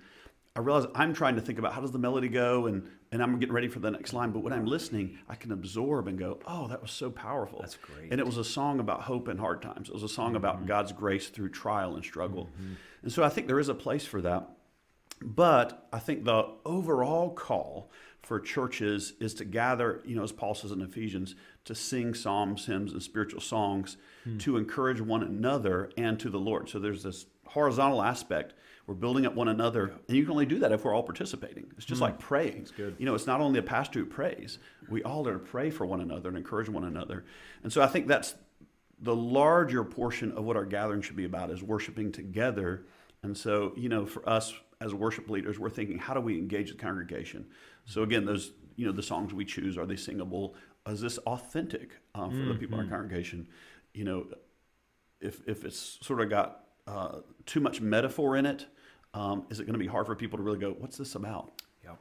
I 0.57 0.59
realize 0.61 0.87
I'm 0.95 1.13
trying 1.13 1.35
to 1.35 1.41
think 1.41 1.59
about 1.59 1.73
how 1.73 1.81
does 1.81 1.91
the 1.91 1.99
melody 1.99 2.29
go 2.29 2.65
and, 2.65 2.89
and 3.11 3.21
I'm 3.21 3.37
getting 3.37 3.53
ready 3.53 3.67
for 3.67 3.77
the 3.77 3.91
next 3.91 4.11
line. 4.11 4.31
But 4.31 4.39
when 4.39 4.53
I'm 4.53 4.65
listening, 4.65 5.19
I 5.29 5.35
can 5.35 5.51
absorb 5.51 6.07
and 6.07 6.17
go, 6.17 6.39
oh, 6.47 6.67
that 6.69 6.81
was 6.81 6.89
so 6.89 7.11
powerful. 7.11 7.59
That's 7.61 7.77
great. 7.77 8.11
And 8.11 8.19
it 8.19 8.25
was 8.25 8.37
a 8.37 8.43
song 8.43 8.79
about 8.79 9.01
hope 9.01 9.29
in 9.29 9.37
hard 9.37 9.61
times. 9.61 9.87
It 9.87 9.93
was 9.93 10.01
a 10.01 10.09
song 10.09 10.35
about 10.35 10.57
mm-hmm. 10.57 10.65
God's 10.65 10.93
grace 10.93 11.29
through 11.29 11.49
trial 11.49 11.93
and 11.93 12.03
struggle. 12.03 12.45
Mm-hmm. 12.45 12.73
And 13.03 13.11
so 13.13 13.23
I 13.23 13.29
think 13.29 13.45
there 13.45 13.59
is 13.59 13.69
a 13.69 13.75
place 13.75 14.07
for 14.07 14.19
that. 14.21 14.49
But 15.21 15.87
I 15.93 15.99
think 15.99 16.25
the 16.25 16.47
overall 16.65 17.29
call 17.29 17.91
for 18.23 18.39
churches 18.39 19.13
is 19.19 19.35
to 19.35 19.45
gather, 19.45 20.01
you 20.05 20.15
know, 20.15 20.23
as 20.23 20.31
Paul 20.31 20.55
says 20.55 20.71
in 20.71 20.81
Ephesians, 20.81 21.35
to 21.65 21.75
sing 21.75 22.15
psalms, 22.15 22.65
hymns, 22.65 22.93
and 22.93 23.03
spiritual 23.03 23.41
songs 23.41 23.97
hmm. 24.23 24.39
to 24.39 24.57
encourage 24.57 25.01
one 25.01 25.21
another 25.21 25.91
and 25.97 26.19
to 26.19 26.31
the 26.31 26.39
Lord. 26.39 26.67
So 26.67 26.79
there's 26.79 27.03
this 27.03 27.27
horizontal 27.45 28.01
aspect. 28.01 28.55
We're 28.87 28.95
building 28.95 29.25
up 29.25 29.35
one 29.35 29.49
another, 29.49 29.91
and 30.07 30.15
you 30.15 30.23
can 30.23 30.31
only 30.31 30.45
do 30.45 30.59
that 30.59 30.71
if 30.71 30.85
we're 30.85 30.93
all 30.93 31.03
participating. 31.03 31.67
It's 31.75 31.85
just 31.85 31.99
like 31.99 32.19
praying. 32.19 32.59
It's 32.61 32.71
good. 32.71 32.95
You 32.97 33.05
know, 33.05 33.15
it's 33.15 33.27
not 33.27 33.41
only 33.41 33.59
a 33.59 33.63
pastor 33.63 33.99
who 33.99 34.05
prays. 34.05 34.59
We 34.89 35.03
all 35.03 35.27
are 35.27 35.33
to 35.33 35.39
pray 35.39 35.69
for 35.69 35.85
one 35.85 35.99
another 35.99 36.29
and 36.29 36.37
encourage 36.37 36.69
one 36.69 36.85
another. 36.85 37.25
And 37.63 37.73
so 37.73 37.81
I 37.81 37.87
think 37.87 38.07
that's 38.07 38.35
the 38.99 39.13
larger 39.13 39.83
portion 39.83 40.31
of 40.31 40.45
what 40.45 40.55
our 40.55 40.63
gathering 40.63 41.01
should 41.01 41.17
be 41.17 41.25
about 41.25 41.51
is 41.51 41.61
worshiping 41.61 42.13
together. 42.13 42.85
And 43.23 43.37
so, 43.37 43.73
you 43.75 43.89
know, 43.89 44.05
for 44.05 44.27
us 44.27 44.53
as 44.79 44.93
worship 44.93 45.29
leaders, 45.29 45.59
we're 45.59 45.69
thinking, 45.69 45.97
how 45.97 46.13
do 46.13 46.21
we 46.21 46.37
engage 46.37 46.71
the 46.71 46.77
congregation? 46.77 47.45
So 47.83 48.03
again, 48.03 48.23
those, 48.23 48.53
you 48.77 48.85
know, 48.85 48.93
the 48.93 49.03
songs 49.03 49.33
we 49.33 49.43
choose, 49.43 49.77
are 49.77 49.85
they 49.85 49.97
singable? 49.97 50.55
Is 50.87 51.01
this 51.01 51.17
authentic 51.19 51.99
uh, 52.15 52.29
for 52.29 52.37
the 52.37 52.53
people 52.53 52.79
in 52.79 52.85
our 52.85 52.89
congregation? 52.89 53.49
You 53.93 54.05
know, 54.05 54.27
if, 55.19 55.41
if 55.45 55.65
it's 55.65 55.99
sort 56.01 56.21
of 56.21 56.29
got 56.29 56.63
uh, 56.87 57.17
too 57.45 57.59
much 57.59 57.81
metaphor 57.81 58.37
in 58.37 58.45
it, 58.45 58.65
um, 59.17 59.45
is 59.49 59.59
it 59.59 59.63
going 59.63 59.73
to 59.73 59.79
be 59.79 59.87
hard 59.87 60.05
for 60.05 60.15
people 60.15 60.37
to 60.37 60.43
really 60.43 60.59
go, 60.59 60.75
what's 60.77 60.95
this 60.95 61.15
about? 61.15 61.51
Yeah. 61.83 61.93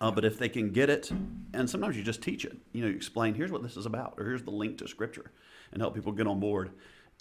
Uh, 0.00 0.10
but 0.10 0.24
if 0.24 0.38
they 0.38 0.48
can 0.48 0.70
get 0.70 0.88
it, 0.88 1.10
and 1.52 1.68
sometimes 1.68 1.96
you 1.96 2.02
just 2.04 2.22
teach 2.22 2.44
it, 2.44 2.56
you 2.72 2.80
know, 2.80 2.86
you 2.88 2.94
explain, 2.94 3.34
here's 3.34 3.50
what 3.50 3.62
this 3.62 3.76
is 3.76 3.86
about, 3.86 4.14
or 4.18 4.24
here's 4.24 4.44
the 4.44 4.52
link 4.52 4.78
to 4.78 4.86
scripture, 4.86 5.32
and 5.72 5.82
help 5.82 5.96
people 5.96 6.12
get 6.12 6.28
on 6.28 6.38
board. 6.38 6.70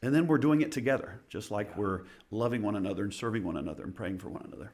And 0.03 0.13
then 0.13 0.27
we're 0.27 0.37
doing 0.37 0.61
it 0.61 0.71
together, 0.71 1.19
just 1.29 1.49
like 1.49 1.75
we're 1.75 2.03
loving 2.29 2.61
one 2.61 2.75
another 2.75 3.03
and 3.03 3.13
serving 3.13 3.43
one 3.43 3.57
another 3.57 3.83
and 3.83 3.93
praying 3.93 4.19
for 4.19 4.29
one 4.29 4.45
another. 4.45 4.71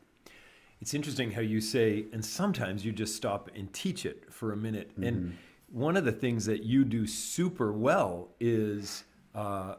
It's 0.81 0.93
interesting 0.93 1.31
how 1.31 1.41
you 1.41 1.61
say, 1.61 2.05
and 2.11 2.23
sometimes 2.23 2.85
you 2.85 2.91
just 2.91 3.15
stop 3.15 3.49
and 3.55 3.71
teach 3.71 4.05
it 4.05 4.31
for 4.31 4.51
a 4.51 4.57
minute. 4.57 4.91
Mm-hmm. 4.91 5.03
And 5.03 5.37
one 5.71 5.95
of 5.95 6.03
the 6.03 6.11
things 6.11 6.45
that 6.47 6.63
you 6.63 6.83
do 6.83 7.07
super 7.07 7.71
well 7.71 8.27
is 8.41 9.05
uh, 9.33 9.75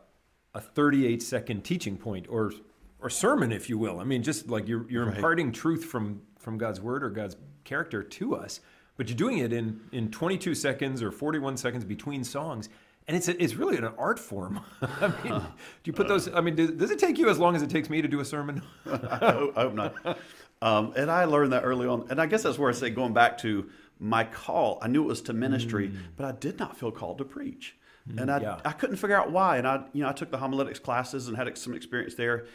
a 0.55 0.61
38 0.61 1.23
second 1.23 1.65
teaching 1.65 1.99
point 1.99 2.27
or 2.31 2.51
or 3.07 3.11
sermon, 3.11 3.53
if 3.53 3.69
you 3.69 3.79
will. 3.79 4.01
I 4.01 4.05
mean, 4.05 4.25
just 4.25 4.49
like 4.49 4.67
you're 4.67 4.85
you're 4.91 5.07
Right. 5.07 5.15
imparting 5.15 5.53
truth 5.53 5.85
from 5.85 6.23
from 6.41 6.59
God's 6.59 6.81
word 6.81 7.05
or 7.05 7.11
God's 7.11 7.37
character 7.63 8.03
to 8.03 8.35
us, 8.35 8.61
but 8.97 9.09
you're 9.09 9.17
doing 9.17 9.39
it 9.39 9.53
in 9.53 9.81
in 9.93 10.11
22 10.11 10.57
seconds 10.57 11.03
or 11.05 11.13
41 11.13 11.57
seconds 11.57 11.85
between 11.85 12.25
songs. 12.25 12.69
And 13.09 13.17
it's, 13.17 13.29
a, 13.29 13.41
it's 13.41 13.55
really 13.55 13.77
an 13.77 13.85
art 13.97 14.19
form. 14.19 14.59
I 14.83 15.07
mean, 15.23 15.39
do 15.41 15.45
you 15.85 15.93
put 15.93 16.09
those? 16.09 16.29
I 16.35 16.41
mean, 16.41 16.57
does, 16.57 16.73
does 16.73 16.91
it 16.91 16.99
take 16.99 17.17
you 17.19 17.31
as 17.31 17.39
long 17.39 17.55
as 17.55 17.63
it 17.63 17.71
takes 17.71 17.89
me 17.89 18.03
to 18.03 18.09
do 18.09 18.19
a 18.19 18.25
sermon? 18.25 18.63
I, 18.87 19.31
hope, 19.31 19.57
I 19.57 19.61
hope 19.63 19.75
not. 19.75 20.19
Um, 20.61 20.93
and 20.97 21.09
I 21.09 21.27
learned 21.27 21.53
that 21.53 21.63
early 21.63 21.87
on. 21.87 22.09
And 22.11 22.21
I 22.21 22.27
guess 22.27 22.43
that's 22.43 22.59
where 22.59 22.69
I 22.69 22.73
say, 22.73 22.91
going 22.91 23.13
back 23.13 23.39
to 23.39 23.71
my 24.01 24.25
call, 24.25 24.81
I 24.83 24.89
knew 24.89 25.05
it 25.05 25.07
was 25.07 25.23
to 25.23 25.33
ministry, 25.33 25.93
but 26.17 26.27
I 26.27 26.33
did 26.33 26.59
not 26.59 26.77
feel 26.77 26.91
called 26.91 27.19
to 27.19 27.25
preach. 27.25 27.77
and 28.19 28.29
I, 28.29 28.41
yeah. 28.41 28.61
I 28.65 28.73
couldn't 28.73 28.97
figure 28.97 29.17
out 29.17 29.31
why. 29.31 29.59
And 29.59 29.69
I, 29.69 29.85
you 29.93 30.03
know, 30.03 30.09
I 30.09 30.13
took 30.13 30.33
the 30.33 30.39
homiletics 30.39 30.81
classes 30.81 31.29
and 31.29 31.37
had 31.37 31.57
some 31.57 31.75
experience 31.75 32.17
there 32.17 32.47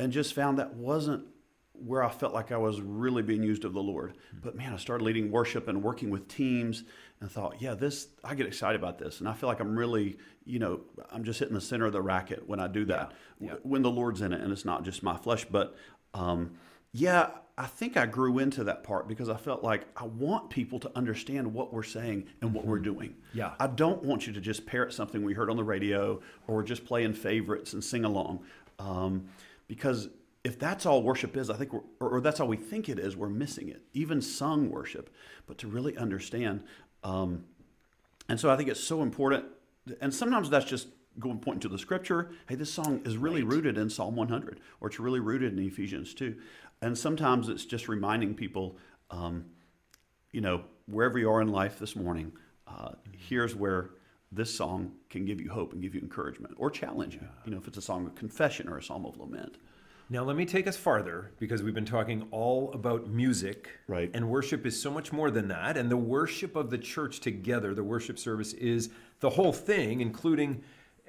and 0.00 0.12
just 0.12 0.34
found 0.34 0.58
that 0.58 0.74
wasn't 0.74 1.24
where 1.72 2.02
I 2.02 2.10
felt 2.10 2.34
like 2.34 2.52
I 2.52 2.56
was 2.58 2.80
really 2.80 3.22
being 3.22 3.42
used 3.42 3.64
of 3.64 3.72
the 3.72 3.82
Lord. 3.82 4.14
But 4.42 4.54
man, 4.54 4.74
I 4.74 4.76
started 4.76 5.02
leading 5.04 5.30
worship 5.30 5.66
and 5.68 5.82
working 5.82 6.10
with 6.10 6.28
teams 6.28 6.84
and 7.20 7.30
thought, 7.30 7.56
yeah, 7.60 7.74
this, 7.74 8.08
I 8.22 8.34
get 8.34 8.46
excited 8.46 8.78
about 8.78 8.98
this. 8.98 9.20
And 9.20 9.28
I 9.28 9.32
feel 9.32 9.48
like 9.48 9.60
I'm 9.60 9.78
really, 9.78 10.18
you 10.44 10.58
know, 10.58 10.80
I'm 11.10 11.24
just 11.24 11.38
hitting 11.38 11.54
the 11.54 11.60
center 11.60 11.86
of 11.86 11.92
the 11.92 12.02
racket 12.02 12.46
when 12.46 12.60
I 12.60 12.68
do 12.68 12.84
that, 12.86 13.12
Yeah. 13.40 13.48
Yeah. 13.52 13.54
when 13.62 13.80
the 13.82 13.90
Lord's 13.90 14.20
in 14.20 14.32
it 14.34 14.40
and 14.42 14.52
it's 14.52 14.64
not 14.66 14.84
just 14.84 15.02
my 15.02 15.16
flesh. 15.16 15.46
But 15.46 15.74
um, 16.12 16.52
yeah, 16.92 17.30
I 17.56 17.66
think 17.66 17.96
I 17.96 18.04
grew 18.04 18.38
into 18.40 18.64
that 18.64 18.82
part 18.82 19.08
because 19.08 19.30
I 19.30 19.36
felt 19.38 19.62
like 19.62 19.86
I 19.96 20.04
want 20.04 20.50
people 20.50 20.80
to 20.80 20.90
understand 20.94 21.52
what 21.54 21.72
we're 21.72 21.82
saying 21.82 22.26
and 22.42 22.52
what 22.52 22.66
we're 22.66 22.78
doing. 22.78 23.14
Yeah. 23.32 23.52
I 23.58 23.68
don't 23.68 24.02
want 24.02 24.26
you 24.26 24.34
to 24.34 24.40
just 24.40 24.66
parrot 24.66 24.92
something 24.92 25.22
we 25.24 25.32
heard 25.32 25.48
on 25.50 25.56
the 25.56 25.64
radio 25.64 26.20
or 26.46 26.62
just 26.62 26.84
play 26.84 27.04
in 27.04 27.14
favorites 27.14 27.72
and 27.72 27.82
sing 27.82 28.04
along. 28.04 28.40
Um, 28.78 29.28
because 29.70 30.08
if 30.42 30.58
that's 30.58 30.84
all 30.84 31.00
worship 31.00 31.36
is, 31.36 31.48
I 31.48 31.54
think, 31.54 31.72
we're, 31.72 31.82
or, 32.00 32.16
or 32.16 32.20
that's 32.20 32.40
all 32.40 32.48
we 32.48 32.56
think 32.56 32.88
it 32.88 32.98
is, 32.98 33.16
we're 33.16 33.28
missing 33.28 33.68
it. 33.68 33.82
Even 33.92 34.20
sung 34.20 34.68
worship, 34.68 35.14
but 35.46 35.58
to 35.58 35.68
really 35.68 35.96
understand. 35.96 36.64
Um, 37.04 37.44
and 38.28 38.40
so 38.40 38.50
I 38.50 38.56
think 38.56 38.68
it's 38.68 38.82
so 38.82 39.00
important. 39.02 39.44
And 40.00 40.12
sometimes 40.12 40.50
that's 40.50 40.64
just 40.64 40.88
going 41.20 41.38
pointing 41.38 41.60
to 41.60 41.68
the 41.68 41.78
scripture. 41.78 42.32
Hey, 42.48 42.56
this 42.56 42.72
song 42.72 43.00
is 43.04 43.16
really 43.16 43.44
rooted 43.44 43.78
in 43.78 43.88
Psalm 43.88 44.16
100, 44.16 44.58
or 44.80 44.88
it's 44.88 44.98
really 44.98 45.20
rooted 45.20 45.56
in 45.56 45.64
Ephesians 45.64 46.14
2. 46.14 46.34
And 46.82 46.98
sometimes 46.98 47.48
it's 47.48 47.64
just 47.64 47.86
reminding 47.86 48.34
people, 48.34 48.76
um, 49.12 49.44
you 50.32 50.40
know, 50.40 50.64
wherever 50.86 51.16
you 51.16 51.30
are 51.30 51.40
in 51.40 51.52
life 51.52 51.78
this 51.78 51.94
morning, 51.94 52.32
uh, 52.66 52.94
here's 53.16 53.54
where 53.54 53.90
this 54.32 54.54
song 54.54 54.92
can 55.08 55.24
give 55.24 55.40
you 55.40 55.50
hope 55.50 55.72
and 55.72 55.82
give 55.82 55.94
you 55.94 56.00
encouragement 56.00 56.54
or 56.56 56.70
challenge 56.70 57.14
you. 57.14 57.26
You 57.44 57.52
know, 57.52 57.58
if 57.58 57.66
it's 57.66 57.78
a 57.78 57.82
song 57.82 58.06
of 58.06 58.14
confession 58.14 58.68
or 58.68 58.78
a 58.78 58.82
psalm 58.82 59.04
of 59.04 59.18
lament. 59.18 59.56
Now, 60.08 60.24
let 60.24 60.36
me 60.36 60.44
take 60.44 60.66
us 60.66 60.76
farther 60.76 61.30
because 61.38 61.62
we've 61.62 61.74
been 61.74 61.84
talking 61.84 62.26
all 62.30 62.72
about 62.72 63.08
music. 63.08 63.68
Right. 63.86 64.10
And 64.12 64.28
worship 64.28 64.66
is 64.66 64.80
so 64.80 64.90
much 64.90 65.12
more 65.12 65.30
than 65.30 65.48
that. 65.48 65.76
And 65.76 65.90
the 65.90 65.96
worship 65.96 66.56
of 66.56 66.70
the 66.70 66.78
church 66.78 67.20
together, 67.20 67.74
the 67.74 67.84
worship 67.84 68.18
service, 68.18 68.52
is 68.54 68.90
the 69.20 69.30
whole 69.30 69.52
thing, 69.52 70.00
including 70.00 70.62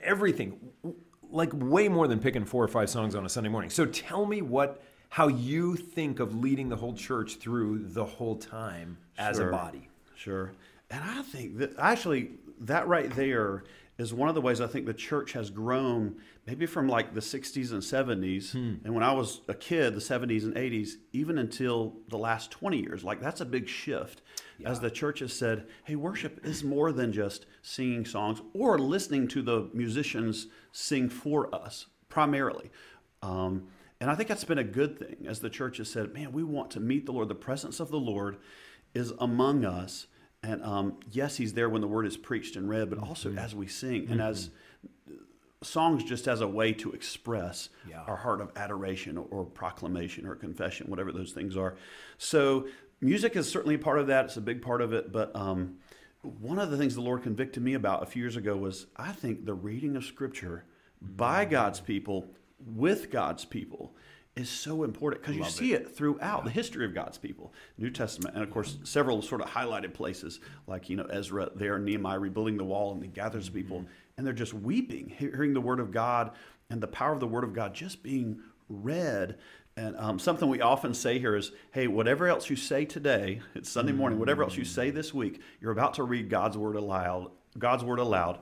everything, 0.04 0.60
like 1.32 1.50
way 1.54 1.88
more 1.88 2.08
than 2.08 2.20
picking 2.20 2.46
four 2.46 2.64
or 2.64 2.68
five 2.68 2.90
songs 2.90 3.16
on 3.16 3.26
a 3.26 3.30
Sunday 3.30 3.50
morning. 3.50 3.70
So 3.70 3.86
tell 3.86 4.26
me 4.26 4.42
what. 4.42 4.84
How 5.10 5.28
you 5.28 5.76
think 5.76 6.22
of 6.22 6.38
leading 6.38 6.70
the 6.70 6.78
whole 6.78 6.94
church 6.94 7.36
through 7.36 7.80
the 7.90 8.06
whole 8.06 8.38
time 8.38 8.98
as 9.18 9.40
a 9.40 9.48
body? 9.48 9.90
Sure. 10.16 10.54
And 10.92 11.04
I 11.04 11.24
think 11.24 11.58
that 11.58 11.80
actually 11.80 12.32
that 12.60 12.88
right 12.88 13.10
there 13.16 13.64
is 13.98 14.14
one 14.14 14.30
of 14.30 14.36
the 14.36 14.42
ways 14.42 14.62
I 14.62 14.68
think 14.68 14.86
the 14.86 14.94
church 14.94 15.34
has 15.34 15.50
grown, 15.50 16.16
maybe 16.48 16.66
from 16.66 16.88
like 16.88 17.14
the 17.14 17.20
60s 17.20 17.72
and 17.72 17.82
70s. 17.82 18.54
And 18.84 18.94
when 18.96 19.04
I 19.04 19.14
was 19.14 19.42
a 19.48 19.54
kid, 19.54 19.94
the 19.94 20.00
70s 20.00 20.44
and 20.44 20.56
80s, 20.56 20.94
even 21.14 21.38
until 21.38 21.98
the 22.10 22.18
last 22.18 22.52
20 22.52 22.78
years. 22.80 23.04
Like 23.04 23.22
that's 23.22 23.42
a 23.42 23.46
big 23.46 23.68
shift 23.68 24.22
as 24.66 24.80
the 24.80 24.92
church 24.92 25.20
has 25.20 25.34
said, 25.34 25.68
hey, 25.84 25.96
worship 25.96 26.40
is 26.44 26.64
more 26.64 26.92
than 26.92 27.14
just 27.14 27.46
singing 27.62 28.06
songs 28.06 28.42
or 28.54 28.80
listening 28.80 29.28
to 29.30 29.42
the 29.42 29.70
musicians 29.74 30.48
sing 30.72 31.10
for 31.10 31.54
us 31.54 31.88
primarily. 32.10 32.72
Um, 33.22 33.68
and 34.00 34.10
I 34.10 34.16
think 34.16 34.30
that's 34.30 34.44
been 34.44 34.58
a 34.58 34.64
good 34.64 34.98
thing 34.98 35.28
as 35.28 35.40
the 35.40 35.50
church 35.50 35.78
has 35.78 35.90
said, 35.90 36.12
man, 36.14 36.32
we 36.32 36.44
want 36.44 36.72
to 36.72 36.80
meet 36.80 37.06
the 37.06 37.12
Lord. 37.12 37.28
The 37.28 37.36
presence 37.36 37.80
of 37.80 37.92
the 37.92 38.00
Lord 38.00 38.38
is 38.96 39.14
among 39.20 39.64
us. 39.64 40.08
And 40.44 40.64
um, 40.64 40.98
yes, 41.12 41.38
He's 41.38 41.54
there 41.54 41.70
when 41.70 41.82
the 41.82 41.88
word 41.88 42.06
is 42.08 42.18
preached 42.18 42.56
and 42.56 42.68
read, 42.70 42.90
but 42.90 43.00
also 43.00 43.34
as 43.34 43.54
we 43.54 43.68
sing 43.68 44.08
and 44.10 44.22
as 44.22 44.50
songs 45.64 46.04
just 46.04 46.28
as 46.28 46.42
a 46.42 46.48
way 46.48 46.74
to 46.74 46.92
express 46.92 47.70
Yeah. 47.88 48.02
our 48.08 48.16
heart 48.16 48.42
of 48.42 48.52
adoration 48.56 49.18
or, 49.18 49.28
or 49.30 49.46
proclamation 49.46 50.26
or 50.26 50.36
confession, 50.36 50.90
whatever 50.90 51.12
those 51.12 51.32
things 51.34 51.56
are. 51.56 51.76
So 52.18 52.68
music 53.00 53.36
is 53.36 53.48
certainly 53.48 53.76
a 53.76 53.80
part 53.80 54.00
of 54.00 54.08
that. 54.08 54.26
It's 54.26 54.38
a 54.38 54.42
big 54.42 54.62
part 54.64 54.82
of 54.82 54.94
it. 54.94 55.12
But 55.12 55.36
um, 55.36 55.76
one 56.24 56.58
of 56.58 56.72
the 56.72 56.78
things 56.78 56.96
the 56.96 57.02
Lord 57.02 57.22
convicted 57.22 57.62
me 57.62 57.76
about 57.76 58.02
a 58.02 58.08
few 58.08 58.24
years 58.24 58.36
ago 58.36 58.56
was 58.58 58.88
I 58.98 59.12
think 59.12 59.46
the 59.46 59.54
reading 59.54 59.96
of 59.96 60.04
Scripture 60.04 60.66
by 61.00 61.46
God's 61.46 61.80
people 61.80 62.26
with 62.60 63.12
God's 63.12 63.46
people 63.46 63.96
is 64.36 64.50
so 64.50 64.84
important 64.84 65.22
because 65.22 65.36
you 65.36 65.44
see 65.44 65.74
it, 65.74 65.94
throughout 65.96 66.46
the 66.46 66.50
history 66.50 66.86
of 66.86 66.94
God's 66.94 67.18
people, 67.18 67.54
New 67.78 67.90
Testament, 67.90 68.36
and 68.36 68.44
of 68.44 68.50
course 68.50 68.78
several 68.84 69.22
sort 69.22 69.42
of 69.42 69.50
highlighted 69.50 69.94
places 69.94 70.40
like 70.68 70.90
you 70.90 70.96
know 70.96 71.06
Ezra 71.06 71.50
there, 71.56 71.78
Nehemiah 71.78 72.20
rebuilding 72.20 72.58
the 72.58 72.64
wall, 72.64 72.94
and 72.94 73.04
he 73.04 73.10
gathers 73.10 73.50
people, 73.50 73.86
and 74.18 74.26
they're 74.26 74.34
just 74.34 74.54
weeping, 74.54 75.10
hearing 75.10 75.54
the 75.54 75.62
word 75.62 75.80
of 75.80 75.92
God 75.92 76.32
and 76.70 76.82
the 76.82 76.88
power 76.88 77.14
of 77.14 77.20
the 77.20 77.28
word 77.28 77.44
of 77.44 77.54
God 77.54 77.74
just 77.74 78.02
being 78.02 78.40
read. 78.70 79.38
And 79.78 79.96
um, 79.98 80.20
something 80.20 80.48
we 80.48 80.62
often 80.62 80.94
say 80.94 81.20
here 81.20 81.36
is, 81.36 81.52
hey, 81.72 81.88
whatever 81.88 82.28
else 82.28 82.50
you 82.50 82.56
say 82.56 82.86
today, 82.86 83.42
it's 83.56 83.70
Sunday 83.70 83.94
morning, 83.94 84.20
whatever 84.20 84.44
else 84.44 84.56
you 84.58 84.66
say 84.66 84.90
this 84.90 85.14
week, 85.14 85.42
you're 85.60 85.72
about 85.72 85.94
to 85.96 86.04
read 86.04 86.30
God's 86.30 86.58
word 86.58 86.76
aloud. 86.76 87.32
God's 87.58 87.84
word 87.84 88.00
aloud 88.00 88.40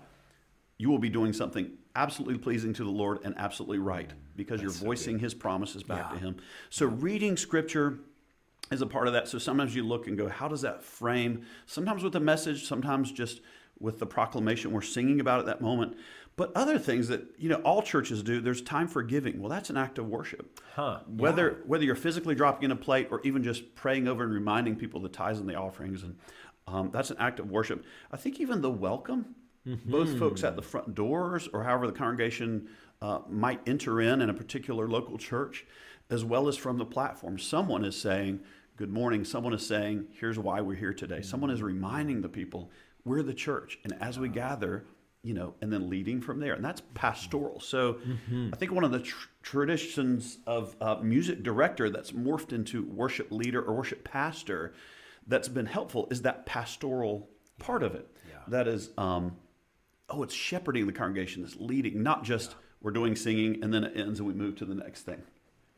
you 0.80 0.90
will 0.90 0.98
be 0.98 1.10
doing 1.10 1.34
something 1.34 1.70
absolutely 1.96 2.40
pleasing 2.40 2.74
to 2.74 2.84
the 2.84 2.90
Lord 2.90 3.20
and 3.24 3.36
absolutely 3.38 3.78
right 3.78 4.12
because 4.40 4.62
you're 4.62 4.72
voicing 4.72 5.20
his 5.20 5.34
promises 5.36 5.84
back 5.84 6.08
Yeah. 6.12 6.18
to 6.18 6.26
him. 6.26 6.38
So 6.70 6.86
reading 6.88 7.36
scripture 7.38 8.00
is 8.72 8.82
a 8.82 8.88
part 8.88 9.08
of 9.08 9.14
that. 9.14 9.28
So 9.28 9.38
sometimes 9.38 9.76
you 9.76 9.84
look 9.84 10.08
and 10.08 10.18
go, 10.18 10.28
how 10.30 10.48
does 10.48 10.62
that 10.62 10.82
frame? 10.82 11.46
Sometimes 11.68 12.02
with 12.04 12.16
a 12.16 12.20
message, 12.20 12.66
sometimes 12.66 13.12
just 13.12 13.42
with 13.80 14.00
the 14.00 14.06
proclamation 14.06 14.72
we're 14.72 14.82
singing 14.82 15.20
about 15.20 15.40
at 15.42 15.46
that 15.46 15.62
moment. 15.62 15.98
But 16.38 16.54
other 16.56 16.80
things 16.80 17.10
that, 17.10 17.22
you 17.38 17.50
know, 17.50 17.58
all 17.58 17.82
churches 17.82 18.24
do, 18.24 18.40
there's 18.40 18.62
time 18.62 18.88
for 18.88 19.04
giving. 19.04 19.42
Well, 19.42 19.50
that's 19.50 19.70
an 19.70 19.76
act 19.76 20.00
of 20.00 20.08
worship. 20.08 20.62
Huh, 20.74 21.00
Whether 21.08 21.62
whether 21.66 21.84
you're 21.84 21.96
physically 21.96 22.34
dropping 22.34 22.64
in 22.64 22.72
a 22.72 22.78
plate 22.78 23.10
or 23.12 23.20
even 23.26 23.44
just 23.44 23.76
praying 23.76 24.08
over 24.08 24.24
and 24.24 24.34
reminding 24.34 24.78
people 24.78 25.02
the 25.02 25.10
tithes 25.10 25.40
and 25.42 25.50
the 25.50 25.56
offerings, 25.56 26.04
and 26.04 26.16
um, 26.66 26.92
that's 26.94 27.12
an 27.12 27.18
act 27.20 27.40
of 27.42 27.52
worship. 27.52 27.84
I 28.10 28.16
think 28.16 28.40
even 28.40 28.62
the 28.62 28.70
welcome, 28.72 29.36
both 29.86 30.18
folks 30.18 30.44
at 30.44 30.56
the 30.56 30.62
front 30.62 30.96
doors 30.96 31.48
or 31.54 31.64
however 31.64 31.88
the 31.88 31.94
congregation 31.94 32.70
uh, 33.02 33.20
might 33.30 33.62
enter 33.68 34.02
in 34.02 34.22
in 34.22 34.30
a 34.30 34.34
particular 34.34 34.88
local 34.88 35.18
church, 35.18 35.66
as 36.10 36.26
well 36.26 36.48
as 36.48 36.58
from 36.58 36.78
the 36.78 36.86
platform, 36.86 37.38
someone 37.38 37.86
is 37.86 38.00
saying, 38.00 38.40
"Good 38.78 38.92
morning." 38.92 39.24
Someone 39.24 39.54
is 39.54 39.66
saying, 39.66 40.08
"Here's 40.12 40.38
why 40.40 40.62
we're 40.62 40.76
here 40.76 40.94
today." 40.94 41.22
Someone 41.22 41.50
is 41.50 41.62
reminding 41.62 42.22
the 42.22 42.30
people 42.30 42.72
we're 43.06 43.24
the 43.24 43.34
church, 43.34 43.80
and 43.84 43.94
as 44.02 44.20
we 44.20 44.28
gather, 44.28 44.86
you 45.24 45.34
know, 45.34 45.54
and 45.62 45.72
then 45.72 45.90
leading 45.90 46.22
from 46.22 46.40
there. 46.40 46.54
And 46.54 46.64
that's 46.64 46.82
pastoral. 46.94 47.60
So 47.60 48.00
I 48.54 48.56
think 48.56 48.72
one 48.72 48.84
of 48.84 48.92
the 48.92 49.00
tr- 49.00 49.28
traditions 49.42 50.40
of 50.48 50.76
uh, 50.82 50.96
music 51.02 51.44
director 51.44 51.90
that's 51.90 52.12
morphed 52.12 52.54
into 52.54 52.84
worship 52.86 53.32
leader 53.32 53.62
or 53.62 53.74
worship 53.74 54.04
pastor 54.04 54.74
that's 55.28 55.48
been 55.48 55.66
helpful 55.66 56.08
is 56.10 56.22
that 56.24 56.46
pastoral 56.46 57.30
part 57.60 57.84
of 57.84 57.96
it. 57.96 58.10
Yeah. 58.30 58.36
That 58.48 58.68
is, 58.68 58.92
um, 58.98 59.36
oh, 60.10 60.24
it's 60.24 60.34
shepherding 60.34 60.86
the 60.88 60.94
congregation, 60.94 61.44
it's 61.44 61.56
leading, 61.58 62.02
not 62.04 62.24
just 62.24 62.56
we're 62.82 62.92
doing 62.92 63.16
singing 63.16 63.64
and 63.64 63.74
then 63.74 63.84
it 63.84 63.98
ends 63.98 64.20
and 64.20 64.28
we 64.28 64.34
move 64.34 64.56
to 64.58 64.66
the 64.66 64.76
next 64.76 65.02
thing. 65.02 65.22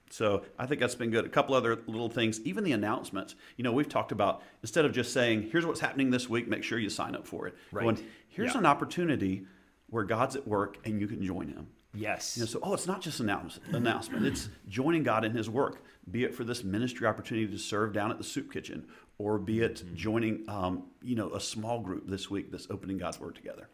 So 0.09 0.43
I 0.59 0.65
think 0.65 0.81
that's 0.81 0.95
been 0.95 1.09
good. 1.09 1.25
A 1.25 1.29
couple 1.29 1.55
other 1.55 1.79
little 1.87 2.09
things, 2.09 2.41
even 2.41 2.63
the 2.65 2.73
announcements. 2.73 3.35
You 3.55 3.63
know, 3.63 3.71
we've 3.71 3.87
talked 3.87 4.11
about 4.11 4.43
instead 4.61 4.83
of 4.83 4.91
just 4.91 5.13
saying, 5.13 5.49
"Here's 5.51 5.65
what's 5.65 5.79
happening 5.79 6.09
this 6.11 6.27
week. 6.29 6.49
Make 6.49 6.63
sure 6.63 6.77
you 6.77 6.89
sign 6.89 7.15
up 7.15 7.25
for 7.25 7.47
it." 7.47 7.55
Right. 7.71 7.83
Going, 7.83 7.97
Here's 8.27 8.53
Yeah. 8.53 8.59
an 8.59 8.65
opportunity 8.65 9.45
where 9.89 10.03
God's 10.03 10.35
at 10.35 10.45
work 10.47 10.77
and 10.85 10.99
you 10.99 11.07
can 11.07 11.23
join 11.23 11.47
Him. 11.47 11.67
Yes. 11.93 12.35
You 12.37 12.41
know, 12.43 12.47
so 12.47 12.59
oh, 12.61 12.73
it's 12.73 12.87
not 12.87 13.01
just 13.01 13.19
an 13.21 13.29
announce- 13.29 13.59
announcement. 13.71 14.25
It's 14.25 14.49
joining 14.67 15.03
God 15.03 15.23
in 15.25 15.31
His 15.33 15.49
work. 15.49 15.81
Be 16.09 16.23
it 16.25 16.33
for 16.35 16.43
this 16.43 16.63
ministry 16.63 17.07
opportunity 17.07 17.47
to 17.51 17.57
serve 17.57 17.93
down 17.93 18.11
at 18.11 18.17
the 18.17 18.23
soup 18.23 18.51
kitchen, 18.51 18.87
or 19.17 19.37
be 19.37 19.59
it 19.61 19.83
joining, 19.95 20.43
um, 20.49 20.83
you 21.01 21.15
know, 21.15 21.31
a 21.33 21.39
small 21.39 21.79
group 21.79 22.07
this 22.07 22.29
week 22.29 22.51
that's 22.51 22.67
opening 22.69 22.97
God's 22.97 23.19
Word 23.19 23.35
together. 23.35 23.69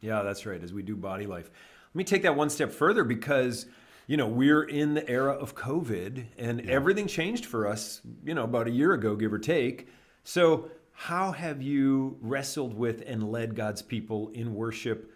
Yeah, 0.00 0.22
that's 0.22 0.44
right. 0.46 0.62
As 0.62 0.72
we 0.72 0.82
do 0.82 0.94
body 0.96 1.26
life. 1.26 1.50
Let 1.94 1.96
me 1.98 2.04
take 2.04 2.22
that 2.22 2.36
one 2.36 2.50
step 2.50 2.70
further 2.70 3.02
because, 3.02 3.66
you 4.06 4.16
know, 4.18 4.28
we're 4.28 4.62
in 4.64 4.94
the 4.94 5.08
era 5.08 5.32
of 5.32 5.54
COVID 5.54 6.24
and 6.36 6.68
everything 6.68 7.06
changed 7.06 7.46
for 7.46 7.66
us, 7.66 8.02
you 8.24 8.34
know, 8.34 8.44
about 8.44 8.66
a 8.68 8.70
year 8.70 8.92
ago, 8.92 9.16
give 9.16 9.32
or 9.32 9.38
take. 9.38 9.88
So, 10.24 10.70
how 10.92 11.32
have 11.32 11.62
you 11.62 12.18
wrestled 12.20 12.74
with 12.76 13.02
and 13.06 13.30
led 13.30 13.54
God's 13.54 13.80
people 13.82 14.28
in 14.34 14.54
worship 14.54 15.10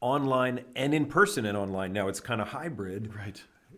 online 0.00 0.60
and 0.76 0.94
in 0.94 1.06
person 1.06 1.44
and 1.44 1.58
online? 1.58 1.92
Now 1.92 2.08
it's 2.08 2.20
kind 2.20 2.40
of 2.40 2.48
hybrid, 2.48 3.12
Right. 3.14 3.36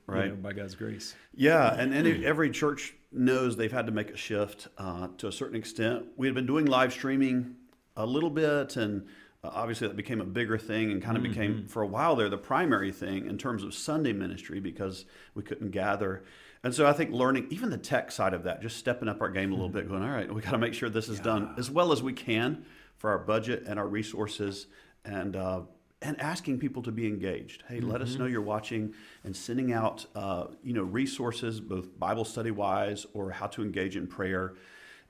you 0.09 0.15
Right. 0.15 0.29
know, 0.29 0.37
by 0.37 0.53
God's 0.53 0.75
grace. 0.77 1.15
Yeah, 1.35 1.75
and, 1.75 1.93
and 1.95 2.25
every 2.25 2.51
church 2.51 2.95
knows 3.17 3.57
they've 3.57 3.73
had 3.73 3.87
to 3.87 3.93
make 3.93 4.11
a 4.11 4.17
shift 4.17 4.69
uh, 4.79 5.09
to 5.19 5.29
a 5.29 5.33
certain 5.33 5.57
extent. 5.57 6.07
We 6.17 6.27
had 6.27 6.35
been 6.35 6.47
doing 6.47 6.67
live 6.67 6.93
streaming 6.93 7.57
a 7.97 8.07
little 8.07 8.31
bit, 8.31 8.77
and 8.77 9.07
uh, 9.43 9.51
obviously 9.53 9.89
that 9.89 9.97
became 9.97 10.21
a 10.21 10.25
bigger 10.25 10.59
thing 10.59 10.91
and 10.91 11.03
kind 11.03 11.17
of 11.17 11.23
became, 11.23 11.67
for 11.69 11.83
a 11.83 11.87
while 11.87 12.17
there, 12.17 12.29
the 12.29 12.39
primary 12.39 12.93
thing 12.93 13.27
in 13.27 13.39
terms 13.39 13.63
of 13.63 13.75
Sunday 13.75 14.13
ministry 14.13 14.61
because 14.61 15.05
we 15.35 15.43
couldn't 15.43 15.71
gather. 15.71 16.25
And 16.63 16.75
so 16.75 16.87
I 16.87 16.93
think 16.93 17.13
learning, 17.13 17.47
even 17.51 17.71
the 17.71 17.79
tech 17.79 18.11
side 18.11 18.35
of 18.35 18.43
that, 18.45 18.61
just 18.61 18.77
stepping 18.77 19.09
up 19.09 19.21
our 19.21 19.29
game 19.29 19.53
a 19.53 19.55
little 19.55 19.69
bit, 19.69 19.89
going, 19.89 20.03
all 20.03 20.11
right, 20.11 20.33
we 20.33 20.41
got 20.43 20.51
to 20.51 20.59
make 20.59 20.75
sure 20.75 20.89
this 20.89 21.09
is 21.09 21.21
done 21.21 21.55
as 21.57 21.71
well 21.71 21.93
as 21.93 22.03
we 22.03 22.13
can 22.13 22.65
for 22.97 23.11
our 23.11 23.19
budget 23.19 23.65
and 23.67 23.79
our 23.79 23.87
resources. 23.87 24.67
And 25.05 25.37
uh, 25.37 25.61
and 26.03 26.21
asking 26.21 26.59
people 26.59 26.83
to 26.83 26.93
be 26.93 27.07
engaged. 27.07 27.65
Hey, 27.69 27.81
let 27.81 28.03
us 28.03 28.17
know 28.17 28.27
you're 28.27 28.43
watching, 28.43 28.93
and 29.25 29.35
sending 29.35 29.73
out 29.73 30.07
uh, 30.15 30.47
you 30.63 30.73
know 30.73 30.83
resources, 30.83 31.61
both 31.61 31.99
Bible 31.99 32.25
study 32.25 32.51
wise 32.51 33.07
or 33.15 33.31
how 33.31 33.47
to 33.49 33.63
engage 33.63 33.97
in 33.97 34.07
prayer, 34.07 34.55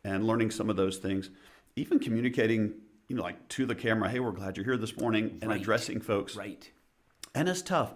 and 0.04 0.26
learning 0.26 0.50
some 0.50 0.70
of 0.70 0.76
those 0.76 0.98
things. 0.98 1.30
Even 1.74 1.98
communicating, 1.98 2.72
you 3.08 3.16
know, 3.16 3.22
like 3.22 3.48
to 3.48 3.66
the 3.66 3.74
camera. 3.74 4.08
Hey, 4.08 4.20
we're 4.20 4.30
glad 4.32 4.56
you're 4.56 4.64
here 4.64 4.76
this 4.76 4.96
morning, 4.96 5.38
and 5.42 5.50
Right. 5.50 5.60
addressing 5.60 6.00
folks. 6.00 6.36
Right. 6.36 6.70
And 7.34 7.48
it's 7.48 7.62
tough. 7.62 7.92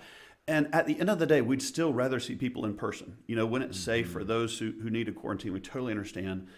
And 0.49 0.69
at 0.75 0.87
the 0.87 0.99
end 0.99 1.09
of 1.09 1.19
the 1.19 1.27
day, 1.27 1.41
we'd 1.41 1.63
still 1.63 1.93
rather 1.93 2.19
see 2.19 2.35
people 2.35 2.65
in 2.67 2.75
person. 2.75 3.19
You 3.27 3.37
know, 3.37 3.47
when 3.47 3.63
it's 3.63 3.79
safe 3.79 4.07
Mm-hmm. 4.07 4.13
for 4.13 4.25
those 4.25 4.59
who, 4.59 4.73
who 4.83 4.91
need 4.91 5.09
a 5.09 5.13
quarantine, 5.13 5.53
we 5.53 5.61
totally 5.61 5.93
understand. 5.93 6.49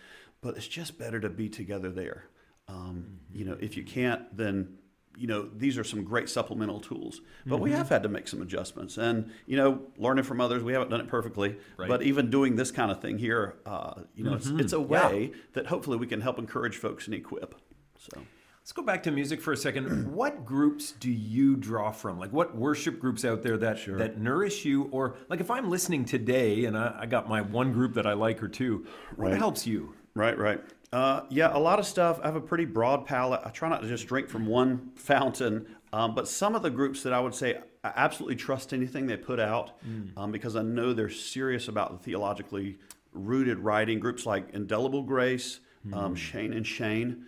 But 0.41 0.57
it's 0.57 0.67
just 0.67 0.99
better 0.99 1.21
to 1.21 1.29
be 1.29 1.49
together 1.49 1.91
there. 1.91 2.25
Um, 2.69 3.19
Mm-hmm. 3.31 3.39
You 3.39 3.45
know, 3.45 3.57
if 3.61 3.77
you 3.77 3.85
can't, 3.85 4.35
then, 4.37 4.79
you 5.17 5.27
know, 5.27 5.49
these 5.57 5.77
are 5.79 5.85
some 5.85 6.05
great 6.05 6.29
supplemental 6.29 6.81
tools. 6.81 7.21
But 7.47 7.57
Mm-hmm. 7.57 7.65
we 7.65 7.73
have 7.73 7.89
had 7.89 8.03
to 8.05 8.09
make 8.09 8.29
some 8.29 8.41
adjustments. 8.43 8.97
And, 8.99 9.31
you 9.47 9.57
know, 9.57 9.83
learning 9.99 10.25
from 10.25 10.41
others, 10.41 10.63
we 10.63 10.73
haven't 10.73 10.91
done 10.91 11.01
it 11.01 11.09
perfectly. 11.09 11.57
Right. 11.77 11.89
But 11.89 12.03
even 12.03 12.31
doing 12.31 12.57
this 12.57 12.71
kind 12.71 12.91
of 12.91 13.01
thing 13.01 13.19
here, 13.19 13.57
uh, 13.67 14.03
you 14.15 14.25
know, 14.25 14.35
it's, 14.35 14.47
it's 14.49 14.73
a 14.73 14.77
Mm-hmm. 14.77 14.93
Yeah. 14.93 15.09
way 15.11 15.33
that 15.55 15.67
hopefully 15.67 15.97
we 15.99 16.07
can 16.07 16.21
help 16.21 16.39
encourage 16.39 16.77
folks 16.77 17.07
and 17.07 17.15
equip. 17.15 17.55
So. 17.99 18.21
Let's 18.61 18.71
go 18.73 18.83
back 18.83 19.03
to 19.03 19.11
music 19.11 19.41
for 19.41 19.53
a 19.53 19.57
second. 19.57 20.13
what 20.15 20.45
groups 20.47 20.93
do 20.93 21.11
you 21.11 21.57
draw 21.57 21.91
from? 21.91 22.19
Like, 22.21 22.33
what 22.33 22.55
worship 22.57 23.01
groups 23.01 23.25
out 23.25 23.43
there 23.43 23.57
that 23.59 23.85
that 23.99 24.19
nourish 24.21 24.65
you, 24.65 24.85
or 24.93 25.17
like 25.29 25.41
if 25.41 25.51
I'm 25.51 25.69
listening 25.69 26.05
today 26.05 26.65
and 26.67 26.79
I, 26.79 26.95
I 27.01 27.07
got 27.07 27.29
my 27.29 27.41
one 27.41 27.73
group 27.73 27.95
that 27.95 28.07
I 28.07 28.13
like 28.13 28.41
or 28.43 28.47
two, 28.49 28.87
what 29.17 29.33
helps 29.37 29.67
you? 29.67 29.95
Right, 30.15 30.39
right. 30.39 30.61
Uh, 30.93 31.23
yeah, 31.31 31.57
a 31.57 31.59
lot 31.59 31.79
of 31.79 31.87
stuff. 31.87 32.21
I 32.23 32.27
have 32.27 32.37
a 32.37 32.41
pretty 32.41 32.67
broad 32.67 33.07
palette. 33.07 33.41
I 33.45 33.51
try 33.51 33.69
not 33.69 33.81
to 33.83 33.89
just 33.89 34.07
drink 34.07 34.29
from 34.29 34.47
one 34.47 34.91
fountain, 34.97 35.67
um, 35.93 36.15
but 36.15 36.29
some 36.29 36.55
of 36.55 36.63
the 36.63 36.71
groups 36.71 37.03
that 37.05 37.13
I 37.13 37.21
would 37.21 37.35
say 37.35 37.59
I 37.85 37.93
absolutely 37.97 38.37
trust 38.37 38.73
anything 38.73 39.07
they 39.07 39.17
put 39.17 39.41
out 39.41 39.73
um, 40.17 40.31
because 40.31 40.55
I 40.55 40.63
know 40.63 40.93
they're 40.93 41.09
serious 41.09 41.67
about 41.69 41.93
the 41.93 41.99
theologically 42.05 42.79
rooted 43.13 43.59
writing. 43.59 43.99
Groups 44.01 44.27
like 44.27 44.51
Indelible 44.53 45.03
Grace, 45.03 45.61
um, 45.93 46.15
Shane 46.15 46.53
and 46.53 46.67
Shane, 46.67 47.25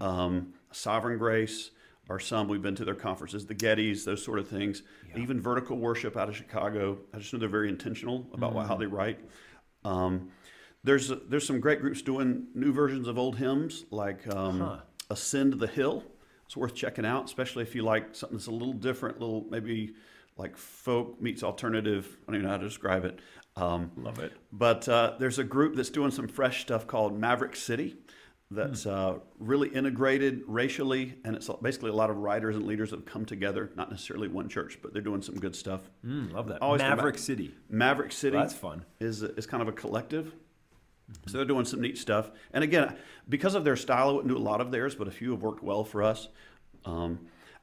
um, 0.00 0.52
Sovereign 0.70 1.18
Grace 1.18 1.70
are 2.08 2.20
some. 2.20 2.46
We've 2.46 2.62
been 2.62 2.76
to 2.76 2.84
their 2.84 2.94
conferences, 2.94 3.46
the 3.46 3.54
Gettys, 3.54 4.04
those 4.04 4.22
sort 4.22 4.38
of 4.38 4.46
things. 4.46 4.82
Even 5.16 5.40
Vertical 5.40 5.76
Worship 5.76 6.16
out 6.16 6.28
of 6.28 6.36
Chicago. 6.36 6.98
I 7.12 7.18
just 7.18 7.32
know 7.32 7.38
they're 7.38 7.48
very 7.48 7.68
intentional 7.68 8.28
about 8.32 8.52
what, 8.52 8.66
how 8.66 8.76
they 8.76 8.86
write. 8.86 9.18
There's 10.86 11.12
there's 11.28 11.46
some 11.46 11.60
great 11.60 11.80
groups 11.80 12.00
doing 12.02 12.46
new 12.54 12.72
versions 12.72 13.08
of 13.08 13.18
old 13.18 13.36
hymns 13.36 13.84
like 13.90 14.26
um, 14.34 14.60
Huh. 14.60 14.76
Ascend 15.10 15.54
the 15.54 15.66
Hill. 15.66 16.04
It's 16.46 16.56
worth 16.56 16.74
checking 16.74 17.04
out, 17.04 17.24
especially 17.24 17.62
if 17.64 17.74
you 17.74 17.82
like 17.82 18.14
something 18.14 18.38
that's 18.38 18.46
a 18.46 18.52
little 18.52 18.72
different, 18.72 19.18
little 19.20 19.44
maybe 19.50 19.94
like 20.36 20.56
folk 20.56 21.20
meets 21.20 21.42
alternative. 21.42 22.06
I 22.22 22.26
don't 22.26 22.36
even 22.36 22.44
know 22.46 22.52
how 22.52 22.58
to 22.58 22.68
describe 22.68 23.04
it. 23.04 23.18
Um, 23.56 23.90
Love 23.96 24.18
it. 24.20 24.32
but 24.52 24.88
uh, 24.88 25.14
there's 25.18 25.38
a 25.38 25.44
group 25.44 25.74
that's 25.76 25.90
doing 25.90 26.10
some 26.12 26.28
fresh 26.28 26.60
stuff 26.60 26.86
called 26.86 27.18
Maverick 27.18 27.56
City 27.56 27.96
that's 28.50 28.84
Hmm. 28.84 28.90
uh, 28.90 29.12
really 29.40 29.68
integrated 29.70 30.42
racially, 30.46 31.14
and 31.24 31.34
it's 31.34 31.48
basically 31.62 31.90
a 31.90 31.94
lot 31.94 32.10
of 32.10 32.16
writers 32.18 32.54
and 32.54 32.64
leaders 32.64 32.90
that 32.90 32.96
have 33.00 33.06
come 33.06 33.24
together, 33.24 33.72
not 33.74 33.90
necessarily 33.90 34.28
one 34.28 34.48
church, 34.48 34.78
but 34.82 34.92
they're 34.92 35.02
doing 35.10 35.20
some 35.22 35.34
good 35.34 35.56
stuff. 35.56 35.80
Mm, 36.04 36.32
love 36.32 36.46
that. 36.48 36.62
Always 36.62 36.80
Maverick 36.82 37.18
City. 37.18 37.52
Maverick 37.68 38.12
City 38.12 38.36
That's 38.36 38.54
fun. 38.54 38.84
is 39.00 39.22
is 39.24 39.46
kind 39.46 39.62
of 39.62 39.68
a 39.68 39.72
collective. 39.72 40.32
So 41.26 41.36
they're 41.36 41.46
doing 41.46 41.64
some 41.64 41.80
neat 41.80 41.98
stuff. 41.98 42.30
And 42.52 42.64
again, 42.64 42.96
because 43.28 43.54
of 43.54 43.64
their 43.64 43.76
style, 43.76 44.08
I 44.08 44.12
wouldn't 44.12 44.32
do 44.32 44.36
a 44.36 44.42
lot 44.42 44.60
of 44.60 44.70
theirs, 44.70 44.94
but 44.94 45.06
a 45.06 45.10
few 45.10 45.30
have 45.32 45.42
worked 45.42 45.62
well 45.62 45.84
for 45.84 46.02
us. 46.02 46.28
Um, 46.84 47.20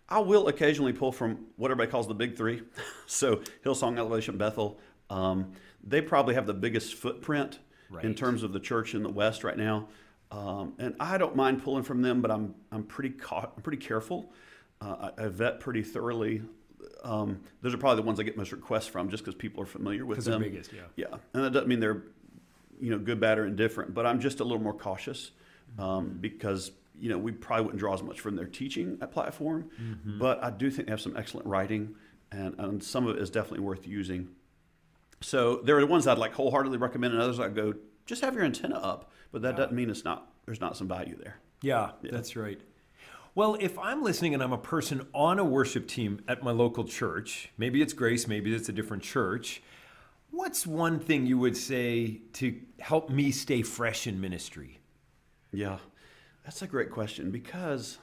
I 0.07 0.19
will 0.19 0.47
occasionally 0.47 0.93
pull 0.93 1.11
from 1.11 1.45
what 1.55 1.71
everybody 1.71 1.91
calls 1.91 2.07
the 2.07 2.13
big 2.13 2.37
three. 2.37 2.61
so 3.05 3.37
Hillsong, 3.65 3.97
Elevation, 3.97 4.37
Bethel. 4.37 4.79
Um, 5.09 5.51
they 5.83 6.01
probably 6.01 6.35
have 6.35 6.45
the 6.45 6.53
biggest 6.53 6.95
footprint 6.95 7.59
in 8.03 8.15
terms 8.15 8.43
of 8.43 8.53
the 8.53 8.59
church 8.59 8.95
in 8.95 9.03
the 9.03 9.09
West 9.09 9.43
right 9.43 9.57
now. 9.57 9.87
Um, 10.31 10.73
and 10.79 10.95
I 10.99 11.17
don't 11.17 11.35
mind 11.35 11.63
pulling 11.63 11.83
from 11.83 12.01
them, 12.01 12.21
but 12.21 12.31
I'm 12.31 12.55
I'm 12.71 12.83
pretty 12.83 13.11
cau- 13.11 13.51
I'm 13.55 13.61
pretty 13.61 13.77
careful. 13.77 14.31
Uh, 14.81 15.11
I, 15.17 15.25
I 15.25 15.27
vet 15.27 15.59
pretty 15.59 15.83
thoroughly. 15.83 16.41
Um, 17.03 17.41
those 17.61 17.73
are 17.73 17.77
probably 17.77 18.01
the 18.01 18.07
ones 18.07 18.19
I 18.19 18.23
get 18.23 18.35
most 18.37 18.51
requests 18.51 18.87
from, 18.87 19.09
just 19.09 19.23
because 19.23 19.35
people 19.35 19.61
are 19.61 19.67
familiar 19.67 20.05
with 20.05 20.25
them. 20.25 20.41
biggest, 20.41 20.71
yeah. 20.73 20.81
Yeah, 20.95 21.17
and 21.33 21.43
that 21.43 21.51
doesn't 21.51 21.67
mean 21.67 21.79
they're, 21.79 22.03
you 22.83 22.89
know, 22.91 22.99
good, 22.99 23.19
bad, 23.19 23.39
or 23.39 23.45
indifferent. 23.45 23.93
But 23.93 24.05
I'm 24.05 24.19
just 24.19 24.41
a 24.41 24.43
little 24.43 24.61
more 24.61 24.73
cautious 24.73 25.31
um, 25.79 26.17
because 26.19 26.71
you 26.99 27.09
know 27.09 27.17
we 27.17 27.31
probably 27.31 27.65
wouldn't 27.65 27.79
draw 27.79 27.93
as 27.93 28.03
much 28.03 28.19
from 28.19 28.35
their 28.35 28.45
teaching 28.45 28.97
at 29.01 29.11
platform. 29.11 29.69
But 30.19 30.43
I 30.43 30.51
do 30.51 30.69
think 30.69 30.87
they 30.87 30.91
have 30.91 31.01
some 31.01 31.15
excellent 31.15 31.47
writing, 31.47 31.95
and, 32.31 32.55
and 32.59 32.83
some 32.83 33.07
of 33.07 33.15
it 33.15 33.21
is 33.21 33.29
definitely 33.29 33.61
worth 33.61 33.87
using. 33.87 34.29
So 35.21 35.61
there 35.63 35.77
are 35.77 35.81
the 35.81 35.87
ones 35.87 36.05
I'd 36.07 36.17
like 36.17 36.33
wholeheartedly 36.33 36.77
recommend, 36.77 37.13
and 37.13 37.21
others 37.23 37.39
I 37.39 37.47
go 37.47 37.73
just 38.05 38.21
have 38.21 38.35
your 38.35 38.43
antenna 38.43 38.75
up. 38.75 39.11
But 39.31 39.41
that 39.43 39.55
doesn't 39.55 39.73
mean 39.73 39.89
it's 39.89 40.03
not 40.03 40.27
there's 40.45 40.59
not 40.59 40.75
some 40.75 40.89
value 40.89 41.15
there. 41.15 41.37
Yeah, 41.61 41.91
that's 42.01 42.35
right. 42.35 42.59
Well, 43.35 43.57
if 43.59 43.79
I'm 43.79 44.03
listening 44.03 44.33
and 44.35 44.43
I'm 44.43 44.53
a 44.53 44.59
person 44.59 45.07
on 45.13 45.39
a 45.39 45.43
worship 45.45 45.87
team 45.87 46.21
at 46.27 46.43
my 46.43 46.51
local 46.51 46.83
church, 46.83 47.49
maybe 47.57 47.81
it's 47.81 47.93
Grace, 47.93 48.27
maybe 48.27 48.53
it's 48.53 48.69
a 48.69 48.73
different 48.73 49.01
church, 49.01 49.63
what's 50.33 50.65
one 50.67 50.99
thing 50.99 51.25
you 51.25 51.37
would 51.37 51.55
say 51.55 52.19
to 52.33 52.59
help 52.79 53.09
me 53.09 53.31
stay 53.31 53.61
fresh 53.61 54.07
in 54.07 54.19
ministry? 54.19 54.79
Yeah, 55.51 55.77
that's 56.43 56.61
a 56.61 56.67
great 56.67 56.89
question 56.91 57.29
because 57.31 57.99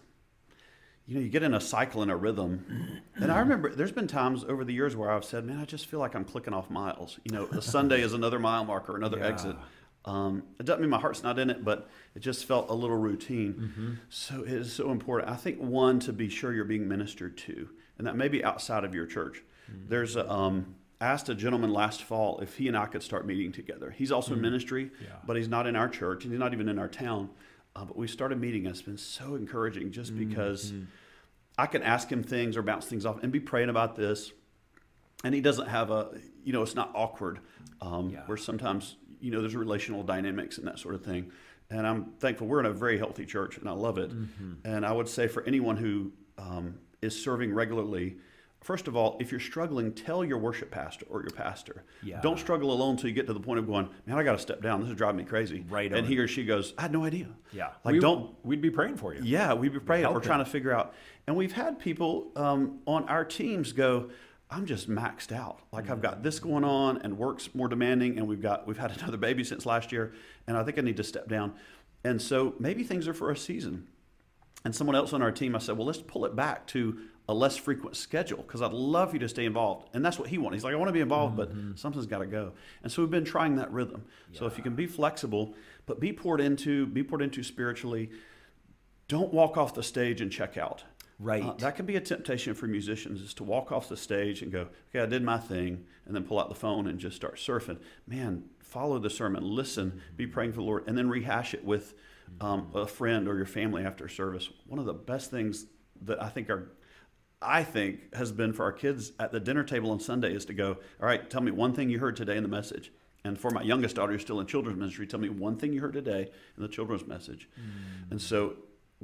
you 1.07 1.17
know 1.17 1.21
you 1.21 1.29
get 1.29 1.43
in 1.43 1.55
a 1.55 1.61
cycle 1.61 2.03
and 2.03 2.11
a 2.11 2.17
rhythm, 2.17 3.03
and 3.21 3.31
I 3.33 3.41
remember 3.41 3.75
there's 3.75 3.93
been 3.93 4.07
times 4.07 4.45
over 4.45 4.65
the 4.65 4.73
years 4.73 4.95
where 4.97 5.11
I've 5.11 5.25
said, 5.25 5.45
"Man, 5.45 5.59
I 5.59 5.65
just 5.65 5.87
feel 5.87 5.99
like 5.99 6.15
I'm 6.15 6.25
clicking 6.25 6.55
off 6.55 6.71
miles." 6.71 7.19
You 7.25 7.33
know, 7.33 7.47
a 7.47 7.61
Sunday 7.61 8.01
is 8.03 8.13
another 8.13 8.39
mile 8.39 8.65
marker, 8.65 8.97
another 8.97 9.19
Yeah. 9.19 9.29
exit. 9.29 9.57
Um, 10.07 10.45
it 10.59 10.65
doesn't 10.65 10.81
mean 10.81 10.89
my 10.89 10.99
heart's 10.99 11.23
not 11.23 11.39
in 11.39 11.51
it, 11.51 11.63
but 11.63 11.91
it 12.15 12.21
just 12.21 12.47
felt 12.47 12.71
a 12.71 12.75
little 12.75 12.97
routine. 12.97 13.99
So 14.09 14.43
it 14.45 14.53
is 14.53 14.73
so 14.73 14.93
important. 14.93 15.31
I 15.31 15.37
think 15.37 15.59
one 15.61 16.01
to 16.01 16.13
be 16.15 16.31
sure 16.31 16.55
you're 16.55 16.65
being 16.65 16.89
ministered 16.89 17.37
to, 17.39 17.69
and 17.99 18.07
that 18.07 18.17
may 18.17 18.29
be 18.29 18.43
outside 18.43 18.85
of 18.85 18.95
your 18.95 19.05
church. 19.05 19.43
There's 19.89 20.17
a, 20.17 20.31
um, 20.31 20.75
asked 21.01 21.29
a 21.29 21.35
gentleman 21.35 21.73
last 21.73 22.03
fall 22.03 22.39
if 22.41 22.57
he 22.57 22.69
and 22.69 22.77
I 22.77 22.87
could 22.87 23.03
start 23.03 23.27
meeting 23.27 23.53
together. 23.53 23.91
He's 23.91 24.13
also 24.13 24.35
in 24.35 24.41
ministry, 24.41 24.91
Yeah. 25.03 25.09
but 25.27 25.37
he's 25.37 25.49
not 25.49 25.67
in 25.67 25.75
our 25.75 25.89
church 25.89 26.25
and 26.25 26.33
he's 26.33 26.39
not 26.41 26.53
even 26.53 26.69
in 26.69 26.79
our 26.79 26.89
town. 26.89 27.31
Uh, 27.75 27.85
but 27.85 27.97
we 27.97 28.07
started 28.07 28.39
meeting. 28.41 28.67
and 28.67 28.75
It's 28.75 28.83
been 28.83 28.99
so 28.99 29.35
encouraging 29.37 29.93
just 29.93 30.17
because 30.17 30.73
I 31.57 31.67
can 31.67 31.83
ask 31.83 32.11
him 32.11 32.23
things 32.23 32.57
or 32.57 32.63
bounce 32.63 32.87
things 32.87 33.07
off 33.07 33.23
and 33.23 33.33
be 33.33 33.41
praying 33.41 33.71
about 33.71 33.97
this. 33.97 34.33
And 35.25 35.35
he 35.35 35.41
doesn't 35.41 35.69
have 35.69 35.91
a, 35.91 36.19
you 36.45 36.53
know, 36.53 36.63
it's 36.63 36.75
not 36.75 36.91
awkward. 36.95 37.41
Um, 37.81 38.11
Yeah. 38.11 38.25
Where 38.27 38.37
sometimes, 38.37 38.97
you 39.21 39.31
know, 39.31 39.41
there's 39.41 39.57
relational 39.57 40.03
dynamics 40.03 40.59
and 40.59 40.67
that 40.67 40.79
sort 40.79 40.95
of 40.95 41.05
thing. 41.05 41.31
And 41.71 41.87
I'm 41.87 42.13
thankful 42.19 42.47
we're 42.49 42.61
in 42.61 42.67
a 42.67 42.73
very 42.73 42.99
healthy 42.99 43.25
church 43.25 43.57
and 43.57 43.69
I 43.69 43.73
love 43.73 43.97
it. 43.97 44.11
And 44.65 44.85
I 44.85 44.93
would 44.93 45.09
say 45.09 45.29
for 45.29 45.43
anyone 45.45 45.77
who 45.77 46.13
um, 46.37 46.75
is 47.01 47.23
serving 47.23 47.55
regularly, 47.55 48.17
first 48.61 48.89
of 48.89 48.97
all, 48.97 49.17
if 49.21 49.31
you're 49.31 49.41
struggling, 49.41 49.93
tell 49.93 50.25
your 50.25 50.39
worship 50.39 50.71
pastor 50.71 51.07
or 51.09 51.23
your 51.23 51.31
pastor. 51.31 51.85
Yeah. 52.03 52.21
Don't 52.21 52.39
struggle 52.39 52.73
alone 52.73 52.93
until 52.93 53.09
you 53.09 53.15
get 53.15 53.27
to 53.27 53.33
the 53.33 53.41
point 53.41 53.59
of 53.59 53.67
going, 53.67 53.89
man, 54.07 54.19
I 54.19 54.23
got 54.23 54.33
to 54.33 54.39
step 54.39 54.61
down. 54.63 54.81
This 54.81 54.91
is 54.91 54.97
driving 54.97 55.17
me 55.19 55.25
crazy. 55.25 55.65
Right 55.69 55.91
And 55.91 56.03
on. 56.03 56.05
he 56.05 56.19
or 56.19 56.29
she 56.29 56.45
goes, 56.45 56.75
I 56.79 56.83
had 56.83 56.93
no 56.93 57.05
idea. 57.05 57.29
Yeah. 57.53 57.71
Like, 57.85 57.95
We- 57.95 58.01
don't 58.01 58.35
We'd 58.45 58.61
be 58.61 58.71
praying 58.71 58.97
for 58.97 59.15
you. 59.15 59.21
yeah, 59.25 59.55
we'd 59.55 59.73
be 59.73 59.81
praying. 59.81 60.13
We're 60.13 60.21
trying 60.21 60.45
to 60.45 60.51
figure 60.51 60.73
out. 60.73 60.95
And 61.27 61.37
we've 61.37 61.53
had 61.53 61.79
people 61.79 62.33
um, 62.37 62.81
on 62.87 63.05
our 63.09 63.25
teams 63.25 63.73
go, 63.73 64.11
I'm 64.51 64.67
just 64.67 64.91
maxed 64.91 65.31
out. 65.33 65.61
Like 65.73 65.89
I've 65.91 66.03
got 66.03 66.23
this 66.25 66.41
going 66.41 66.65
on 66.65 66.99
and 67.03 67.17
work's 67.17 67.55
more 67.55 67.69
demanding 67.69 68.19
and 68.19 68.27
we've 68.27 68.43
got 68.43 68.67
we've 68.67 68.79
had 68.79 68.91
another 68.99 69.17
baby 69.17 69.45
since 69.45 69.65
last 69.65 69.93
year 69.93 70.13
and 70.49 70.57
I 70.57 70.65
think 70.65 70.77
I 70.77 70.81
need 70.83 70.97
to 70.97 71.05
step 71.05 71.29
down. 71.29 71.55
And 72.03 72.21
so 72.21 72.55
maybe 72.59 72.83
things 72.83 73.07
are 73.07 73.15
for 73.15 73.31
a 73.31 73.37
season. 73.37 73.87
And 74.65 74.75
someone 74.75 74.97
else 74.97 75.13
on 75.13 75.23
our 75.23 75.31
team, 75.33 75.55
I 75.57 75.59
said, 75.59 75.79
well, 75.79 75.87
let's 75.87 76.03
pull 76.03 76.25
it 76.27 76.35
back 76.37 76.67
to 76.69 76.99
a 77.31 77.35
less 77.35 77.57
frequent 77.57 77.97
schedule 77.97 78.39
because 78.39 78.61
I'd 78.61 78.73
love 78.73 79.13
you 79.13 79.21
to 79.21 79.29
stay 79.29 79.45
involved. 79.45 79.89
And 79.95 80.05
that's 80.05 80.19
what 80.19 80.29
he 80.29 80.37
wanted. 80.37 80.57
He's 80.57 80.65
like, 80.65 80.75
I 80.75 80.77
want 80.77 80.89
to 80.89 80.93
be 80.93 81.01
involved, 81.01 81.37
but 81.37 81.53
something's 81.77 82.07
got 82.07 82.19
to 82.19 82.27
go. 82.27 82.53
And 82.83 82.91
so 82.91 83.03
we've 83.03 83.11
been 83.11 83.25
trying 83.25 83.55
that 83.55 83.73
rhythm. 83.73 84.05
So 84.33 84.47
if 84.47 84.57
you 84.57 84.65
can 84.65 84.75
be 84.75 84.87
flexible, 84.87 85.55
but 85.87 86.01
be 86.01 86.13
poured 86.13 86.41
into, 86.41 86.87
be 86.87 87.05
poured 87.05 87.23
into 87.23 87.45
spiritually, 87.45 88.11
don't 89.07 89.33
walk 89.33 89.57
off 89.57 89.75
the 89.75 89.83
stage 89.85 90.21
and 90.21 90.33
check 90.33 90.59
out. 90.59 90.83
Right. 91.21 91.45
Uh, 91.45 91.53
that 91.59 91.77
can 91.77 91.87
be 91.87 91.95
a 91.95 92.01
temptation 92.01 92.53
for 92.55 92.67
musicians 92.67 93.21
is 93.21 93.33
to 93.35 93.45
walk 93.45 93.71
off 93.71 93.89
the 93.89 93.97
stage 93.97 94.43
and 94.43 94.51
go, 94.51 94.67
okay, 94.89 95.01
I 95.01 95.07
did 95.07 95.23
my 95.23 95.39
thing, 95.39 95.85
and 96.07 96.17
then 96.17 96.25
pull 96.25 96.41
out 96.41 96.49
the 96.49 96.57
phone 96.57 96.89
and 96.89 96.99
just 96.99 97.15
start 97.15 97.37
surfing. 97.37 97.79
Man, 98.09 98.45
follow 98.59 98.99
the 98.99 99.11
sermon, 99.11 99.45
listen, 99.45 100.01
be 100.17 100.27
praying 100.27 100.53
for 100.53 100.57
the 100.57 100.65
Lord, 100.65 100.85
and 100.89 100.99
then 100.99 101.09
rehash 101.09 101.55
it 101.55 101.65
with 101.65 101.95
um, 102.41 102.73
a 102.75 102.87
friend 102.87 103.29
or 103.29 103.37
your 103.37 103.47
family 103.47 103.85
after 103.85 104.09
service. 104.09 104.49
One 104.67 104.81
of 104.81 104.87
the 104.87 104.95
best 104.95 105.31
things 105.31 105.67
that 106.03 106.23
I 106.23 106.29
think 106.29 106.49
are 106.51 106.73
I 107.43 107.63
think 107.65 108.15
has 108.15 108.33
been 108.33 108.53
for 108.53 108.65
our 108.65 108.73
kids 108.73 109.13
at 109.19 109.33
the 109.33 109.41
dinner 109.41 109.65
table 109.65 109.91
on 109.91 110.01
Sunday 110.01 110.35
is 110.35 110.45
to 110.47 110.53
go, 110.55 110.77
all 111.01 111.07
right, 111.07 111.29
tell 111.31 111.41
me 111.41 111.51
one 111.51 111.73
thing 111.73 111.89
you 111.89 111.99
heard 111.99 112.17
today 112.17 112.37
in 112.37 112.43
the 112.43 112.49
message. 112.49 112.93
And 113.25 113.39
for 113.39 113.51
my 113.51 113.63
youngest 113.63 113.97
daughter 113.97 114.13
who's 114.13 114.23
still 114.23 114.41
in 114.41 114.47
children's 114.47 114.79
ministry, 114.79 115.07
tell 115.07 115.21
me 115.21 115.29
one 115.29 115.57
thing 115.57 115.73
you 115.73 115.81
heard 115.81 115.93
today 115.93 116.31
in 116.57 116.63
the 116.63 116.69
children's 116.69 117.07
message. 117.07 117.49
And 118.11 118.21
so 118.21 118.55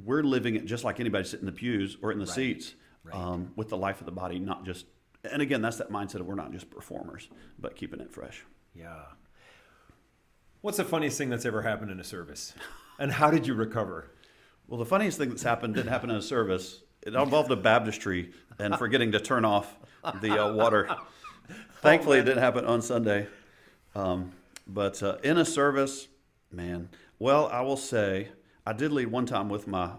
we're 0.03 0.23
living 0.23 0.55
it 0.55 0.65
just 0.65 0.83
like 0.83 0.99
anybody 0.99 1.23
sitting 1.23 1.47
in 1.47 1.53
the 1.53 1.57
pews 1.59 1.97
or 2.01 2.11
in 2.11 2.19
the 2.19 2.25
seats. 2.27 2.73
um, 3.13 3.53
with 3.55 3.69
the 3.69 3.77
life 3.77 3.99
of 3.99 4.05
the 4.05 4.11
body, 4.11 4.39
not 4.39 4.65
just. 4.65 4.85
And 5.31 5.41
again, 5.41 5.61
that's 5.61 5.77
that 5.77 5.91
mindset 5.91 6.15
of 6.19 6.25
we're 6.25 6.35
not 6.35 6.51
just 6.51 6.69
performers, 6.69 7.29
but 7.59 7.75
keeping 7.75 7.99
it 7.99 8.11
fresh. 8.11 8.43
Yeah. 8.75 9.03
What's 10.61 10.77
the 10.77 10.83
funniest 10.83 11.17
thing 11.17 11.29
that's 11.29 11.45
ever 11.45 11.61
happened 11.61 11.91
in 11.91 11.99
a 11.99 12.03
service? 12.03 12.53
And 12.99 13.11
how 13.11 13.29
did 13.31 13.45
you 13.47 13.53
recover? 13.53 14.11
Well, 14.67 14.79
the 14.79 14.85
funniest 14.85 15.17
thing 15.17 15.29
that's 15.29 15.43
happened 15.43 15.75
didn't 15.75 15.89
happen 15.89 16.09
in 16.09 16.15
a 16.17 16.21
service. 16.21 16.81
It 17.07 17.15
involved 17.15 17.49
a 17.51 17.55
baptistry 17.55 18.31
and 18.59 18.75
forgetting 18.75 19.13
to 19.13 19.19
turn 19.21 19.45
off 19.45 19.73
the 20.21 20.43
uh, 20.43 20.53
water. 20.53 20.93
Thankfully, 21.81 22.19
it 22.19 22.25
didn't 22.25 22.43
happen 22.43 22.65
on 22.65 22.81
Sunday. 22.81 23.27
Um, 23.95 24.33
but 24.67 25.01
uh, 25.01 25.15
in 25.23 25.37
a 25.37 25.45
service, 25.45 26.09
man, 26.51 26.89
well, 27.17 27.47
I 27.47 27.61
will 27.61 27.77
say 27.77 28.27
I 28.65 28.73
did 28.73 28.91
lead 28.91 29.07
one 29.07 29.25
time 29.25 29.47
with 29.47 29.67
my 29.67 29.91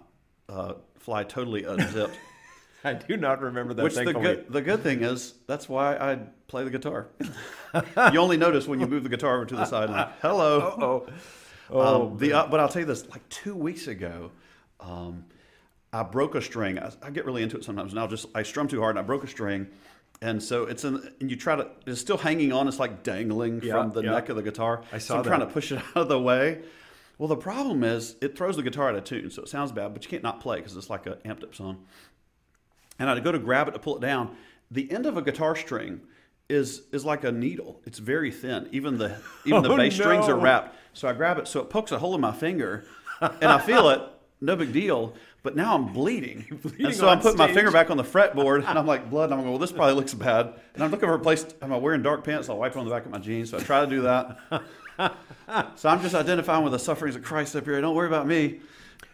uh, 0.51 0.75
fly 0.99 1.25
totally 1.25 1.65
unzipped. 1.65 2.19
I 2.85 2.93
do 2.93 3.17
not 3.17 3.41
remember 3.41 3.73
that. 3.73 3.83
Which 3.83 3.95
the 3.95 4.13
good, 4.13 4.53
the 4.53 4.61
good 4.61 4.83
thing 4.83 5.03
is 5.03 5.33
that's 5.47 5.67
why 5.67 5.97
I 5.97 6.19
play 6.47 6.65
the 6.65 6.71
guitar. 6.71 7.09
you 8.13 8.21
only 8.21 8.37
notice 8.37 8.69
when 8.69 8.81
you 8.81 8.87
move 8.87 9.03
the 9.03 9.09
guitar 9.09 9.37
over 9.37 9.47
to 9.47 9.57
the 9.57 9.65
side. 9.65 9.89
Like, 9.89 10.21
Hello. 10.21 10.61
Oh, 10.79 11.07
oh, 11.71 12.11
Um, 12.11 12.19
the, 12.19 12.35
uh, 12.35 12.47
but 12.49 12.61
I'll 12.61 12.69
tell 12.69 12.81
you 12.81 12.87
this: 12.87 13.09
like 13.09 13.27
two 13.31 13.57
weeks 13.57 13.89
ago, 13.89 14.31
um, 14.79 15.25
I 15.93 16.03
broke 16.03 16.35
a 16.35 16.43
string. 16.43 16.79
I, 16.79 16.91
I 17.03 17.11
get 17.11 17.25
really 17.25 17.43
into 17.43 17.57
it 17.57 17.65
sometimes, 17.65 17.93
and 17.93 18.01
I'll 18.01 18.09
just 18.09 18.27
I 18.35 18.43
strum 18.43 18.69
too 18.69 18.81
hard 18.81 18.97
and 18.97 19.05
I 19.05 19.07
broke 19.07 19.25
a 19.25 19.29
string, 19.29 19.69
and 20.21 20.43
so 20.43 20.65
it's 20.65 20.85
in. 20.85 20.97
And 21.21 21.31
you 21.31 21.37
try 21.37 21.57
to, 21.57 21.69
it's 21.87 22.01
still 22.01 22.19
hanging 22.19 22.53
on. 22.53 22.69
It's 22.69 22.79
like 22.79 23.03
dangling 23.03 23.63
Yeah, 23.63 23.73
from 23.73 23.93
the 23.93 24.03
yeah. 24.03 24.13
neck 24.13 24.29
of 24.29 24.37
the 24.37 24.43
guitar. 24.43 24.83
I 24.93 24.99
so 24.99 25.15
saw 25.15 25.19
I'm 25.19 25.25
trying 25.25 25.41
to 25.41 25.47
push 25.47 25.73
it 25.73 25.79
out 25.97 25.97
of 25.97 26.09
the 26.09 26.21
way. 26.21 26.61
Well, 27.19 27.29
the 27.29 27.37
problem 27.37 27.83
is 27.83 28.15
it 28.21 28.37
throws 28.39 28.57
the 28.57 28.63
guitar 28.63 28.91
out 28.91 28.95
of 28.95 29.05
tune, 29.05 29.31
so 29.31 29.43
it 29.43 29.49
sounds 29.49 29.73
bad, 29.73 29.93
but 29.93 30.05
you 30.05 30.11
can't 30.11 30.23
not 30.23 30.41
play 30.41 30.59
because 30.59 30.77
it's 30.77 30.89
like 30.91 31.07
an 31.07 31.15
amped 31.25 31.43
up 31.43 31.55
song 31.55 31.85
and 32.99 33.09
I'd 33.09 33.23
go 33.25 33.33
to 33.33 33.39
grab 33.39 33.69
it 33.69 33.73
to 33.73 33.79
pull 33.79 33.97
it 33.97 34.01
down. 34.01 34.37
The 34.71 34.91
end 34.91 35.07
of 35.07 35.17
a 35.17 35.23
guitar 35.23 35.57
string 35.57 36.01
is 36.49 36.83
is 36.93 37.05
like 37.05 37.25
a 37.25 37.33
needle. 37.33 37.81
It's 37.87 37.99
very 37.99 38.31
thin. 38.31 38.69
Even 38.73 38.99
the 38.99 39.17
even 39.45 39.63
the 39.63 39.71
Oh, 39.73 39.77
bass 39.77 39.95
strings 39.95 40.29
are 40.29 40.37
wrapped. 40.39 40.77
So 40.95 41.09
I 41.09 41.13
grab 41.13 41.39
it, 41.39 41.47
so 41.49 41.61
it 41.61 41.71
pokes 41.71 41.93
a 41.93 41.99
hole 41.99 42.15
in 42.15 42.21
my 42.21 42.33
finger, 42.33 42.85
and 43.21 43.45
I 43.45 43.59
feel 43.59 43.89
it. 43.91 44.03
No 44.41 44.57
big 44.57 44.73
deal. 44.73 45.15
But 45.49 45.57
now 45.57 45.75
I'm 45.75 45.95
bleeding. 45.95 46.45
bleeding 46.63 46.85
and 46.85 46.95
so 46.95 47.09
I'm 47.09 47.21
putting 47.21 47.39
my 47.39 47.51
finger 47.51 47.71
back 47.71 47.89
on 47.89 47.97
the 47.97 48.05
fretboard, 48.05 48.69
and 48.69 48.79
I'm 48.79 48.87
like, 48.87 49.09
blood. 49.11 49.31
And 49.31 49.33
I'm 49.33 49.41
going, 49.41 49.53
well, 49.53 49.59
this 49.59 49.73
probably 49.73 49.95
looks 49.95 50.13
bad. 50.13 50.53
And 50.75 50.85
I'm 50.85 50.91
looking 50.91 51.09
for 51.09 51.15
a 51.15 51.19
place. 51.19 51.47
Am 51.63 51.73
I 51.73 51.79
wearing 51.79 52.03
dark 52.03 52.23
pants? 52.23 52.51
I'll 52.51 52.59
wipe 52.59 52.73
it 52.73 52.79
on 52.79 52.85
the 52.85 52.91
back 52.91 53.07
of 53.07 53.11
my 53.11 53.19
jeans. 53.19 53.49
So 53.49 53.57
I 53.57 53.63
try 53.63 53.81
to 53.81 53.87
do 53.87 54.03
that. 54.03 54.39
So 55.77 55.89
I'm 55.89 56.03
just 56.03 56.15
identifying 56.15 56.65
with 56.65 56.73
the 56.75 56.79
sufferings 56.79 57.17
of 57.17 57.23
Christ 57.23 57.57
up 57.57 57.65
here. 57.65 57.81
Don't 57.81 57.95
worry 57.95 58.09
about 58.09 58.27
me. 58.27 58.61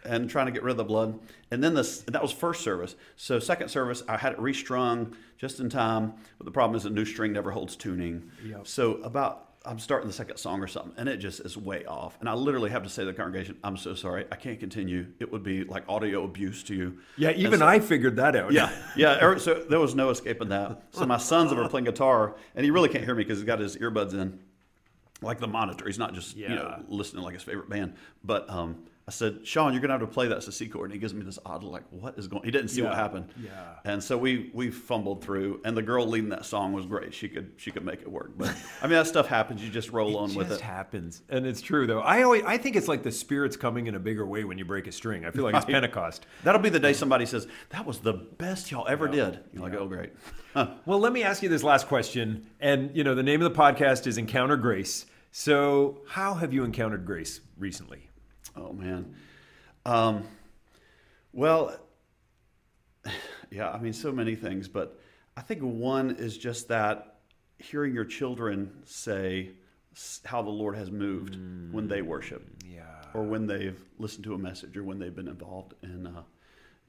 And 0.03 0.29
trying 0.29 0.47
to 0.47 0.51
get 0.51 0.61
rid 0.61 0.71
of 0.71 0.77
the 0.77 0.83
blood. 0.83 1.17
And 1.51 1.63
then 1.63 1.73
this 1.73 1.99
that 2.01 2.21
was 2.21 2.33
first 2.33 2.61
service. 2.61 2.95
So 3.15 3.39
second 3.39 3.69
service, 3.69 4.03
I 4.09 4.17
had 4.17 4.33
it 4.33 4.39
restrung 4.39 5.15
just 5.37 5.61
in 5.61 5.69
time. 5.69 6.15
But 6.37 6.43
the 6.43 6.51
problem 6.51 6.75
is 6.75 6.83
a 6.83 6.89
new 6.89 7.05
string 7.05 7.31
never 7.31 7.51
holds 7.51 7.77
tuning. 7.77 8.29
Yep. 8.45 8.67
So 8.67 8.95
about 8.95 9.54
I'm 9.65 9.79
starting 9.79 10.07
the 10.07 10.13
second 10.13 10.37
song 10.37 10.61
or 10.61 10.67
something, 10.67 10.93
and 10.97 11.09
it 11.09 11.17
just 11.17 11.39
is 11.39 11.57
way 11.57 11.85
off. 11.85 12.17
And 12.19 12.29
I 12.29 12.33
literally 12.33 12.69
have 12.69 12.83
to 12.83 12.89
say 12.89 13.01
to 13.03 13.07
the 13.07 13.13
congregation, 13.13 13.57
I'm 13.63 13.77
so 13.77 13.95
sorry. 13.95 14.25
I 14.31 14.35
can't 14.35 14.59
continue. 14.59 15.07
It 15.19 15.31
would 15.31 15.43
be 15.43 15.63
like 15.63 15.83
audio 15.89 16.23
abuse 16.23 16.63
to 16.65 16.75
you. 16.75 16.99
yeah, 17.17 17.31
even 17.31 17.59
so- 17.59 17.67
I 17.67 17.79
figured 17.79 18.15
that 18.17 18.35
out. 18.35 18.51
yeah, 18.51 18.71
yeah. 18.95 19.23
er- 19.25 19.39
So 19.39 19.55
there 19.69 19.79
was 19.79 19.95
no 19.95 20.09
escaping 20.11 20.49
that. 20.49 20.83
So 20.91 21.05
my 21.05 21.17
son's 21.17 21.51
over 21.51 21.67
playing 21.67 21.85
guitar, 21.85 22.35
and 22.55 22.63
he 22.63 22.71
really 22.71 22.89
can't 22.89 23.03
hear 23.03 23.15
me 23.15 23.23
because 23.23 23.39
he's 23.39 23.45
got 23.47 23.59
his 23.59 23.75
earbuds 23.77 24.13
in, 24.13 24.39
like 25.21 25.39
the 25.39 25.47
monitor. 25.47 25.85
He's 25.85 25.97
not 25.99 26.13
just 26.13 26.35
you 26.35 26.49
know 26.49 26.83
listening 26.87 27.23
like 27.23 27.33
his 27.33 27.43
favorite 27.43 27.69
band. 27.69 27.95
But 28.23 28.49
um, 28.49 28.83
I 29.07 29.11
said, 29.11 29.45
Sean, 29.45 29.71
you're 29.71 29.81
gonna 29.83 29.93
have 29.93 30.01
to 30.01 30.07
play 30.07 30.27
that 30.29 30.41
C 30.41 30.67
chord, 30.67 30.85
and 30.85 30.93
he 30.93 30.99
gives 30.99 31.13
me 31.13 31.23
this 31.23 31.37
odd 31.45 31.63
like, 31.63 31.83
what 31.91 32.17
is 32.17 32.27
going? 32.27 32.43
He 32.43 32.49
didn't 32.49 32.69
see 32.69 32.81
what 32.81 32.95
happened. 32.95 33.27
yeah. 33.39 33.75
And 33.83 34.03
so 34.03 34.17
we 34.17 34.49
we 34.53 34.71
fumbled 34.71 35.23
through, 35.23 35.61
and 35.63 35.77
the 35.77 35.83
girl 35.83 36.07
leading 36.07 36.29
that 36.29 36.43
song 36.43 36.73
was 36.73 36.87
great. 36.87 37.13
She 37.13 37.29
could 37.29 37.51
she 37.57 37.69
could 37.69 37.85
make 37.85 38.01
it 38.01 38.11
work. 38.11 38.31
But 38.35 38.55
I 38.81 38.87
mean 38.87 38.93
that 38.97 39.05
stuff 39.05 39.27
happens. 39.27 39.63
You 39.63 39.69
just 39.69 39.91
roll 39.91 40.17
on 40.17 40.29
with 40.29 40.33
It 40.33 40.37
with 40.39 40.47
just 40.49 40.61
it. 40.61 40.63
happens, 40.63 41.21
and 41.29 41.45
it's 41.45 41.61
true 41.61 41.85
though. 41.85 41.99
I 41.99 42.23
always, 42.23 42.43
I 42.45 42.57
think 42.57 42.75
it's 42.75 42.87
like 42.87 43.03
the 43.03 43.11
spirit's 43.11 43.55
coming 43.55 43.85
in 43.85 43.93
a 43.93 43.99
bigger 43.99 44.25
way 44.25 44.43
when 44.43 44.57
you 44.57 44.65
break 44.65 44.87
a 44.87 44.91
string. 44.91 45.23
I 45.23 45.29
feel 45.29 45.43
like 45.43 45.53
it's 45.53 45.65
Pentecost. 45.65 46.25
That'll 46.43 46.59
be 46.61 46.69
the 46.69 46.79
day 46.79 46.89
um, 46.89 46.93
somebody 46.95 47.27
says 47.27 47.47
that 47.69 47.85
was 47.85 47.99
the 47.99 48.13
best 48.13 48.71
y'all 48.71 48.87
ever 48.87 49.07
did. 49.07 49.39
You're 49.53 49.61
like, 49.61 49.75
oh 49.75 49.87
great. 49.87 50.13
Well, 50.85 50.99
let 50.99 51.11
me 51.11 51.21
ask 51.21 51.43
you 51.43 51.49
this 51.49 51.63
last 51.63 51.87
question, 51.89 52.47
and 52.61 52.95
you 52.95 53.03
know 53.03 53.13
the 53.13 53.21
name 53.23 53.41
of 53.41 53.53
the 53.53 53.59
podcast 53.59 54.07
is 54.07 54.17
Encounter 54.17 54.55
Grace. 54.57 55.05
So, 55.33 56.01
how 56.07 56.35
have 56.35 56.53
you 56.53 56.63
encountered 56.63 57.05
grace 57.05 57.41
recently? 57.57 58.09
Oh 58.55 58.73
man. 58.73 59.15
Um, 59.85 60.27
well, 61.33 61.75
yeah, 63.51 63.69
I 63.69 63.79
mean, 63.79 63.93
so 63.93 64.11
many 64.11 64.35
things, 64.35 64.67
but 64.67 64.99
I 65.37 65.41
think 65.41 65.61
one 65.61 66.11
is 66.11 66.37
just 66.37 66.67
that 66.69 67.17
hearing 67.59 67.93
your 67.93 68.05
children 68.05 68.71
say 68.85 69.51
how 70.25 70.41
the 70.41 70.49
Lord 70.49 70.75
has 70.75 70.91
moved 70.91 71.37
when 71.71 71.87
they 71.87 72.01
worship, 72.01 72.45
Yeah. 72.69 72.83
or 73.13 73.23
when 73.23 73.47
they've 73.47 73.79
listened 73.97 74.25
to 74.25 74.33
a 74.33 74.37
message, 74.37 74.75
or 74.75 74.83
when 74.83 74.99
they've 74.99 75.15
been 75.15 75.29
involved 75.29 75.73
in, 75.83 76.07
uh, 76.07 76.23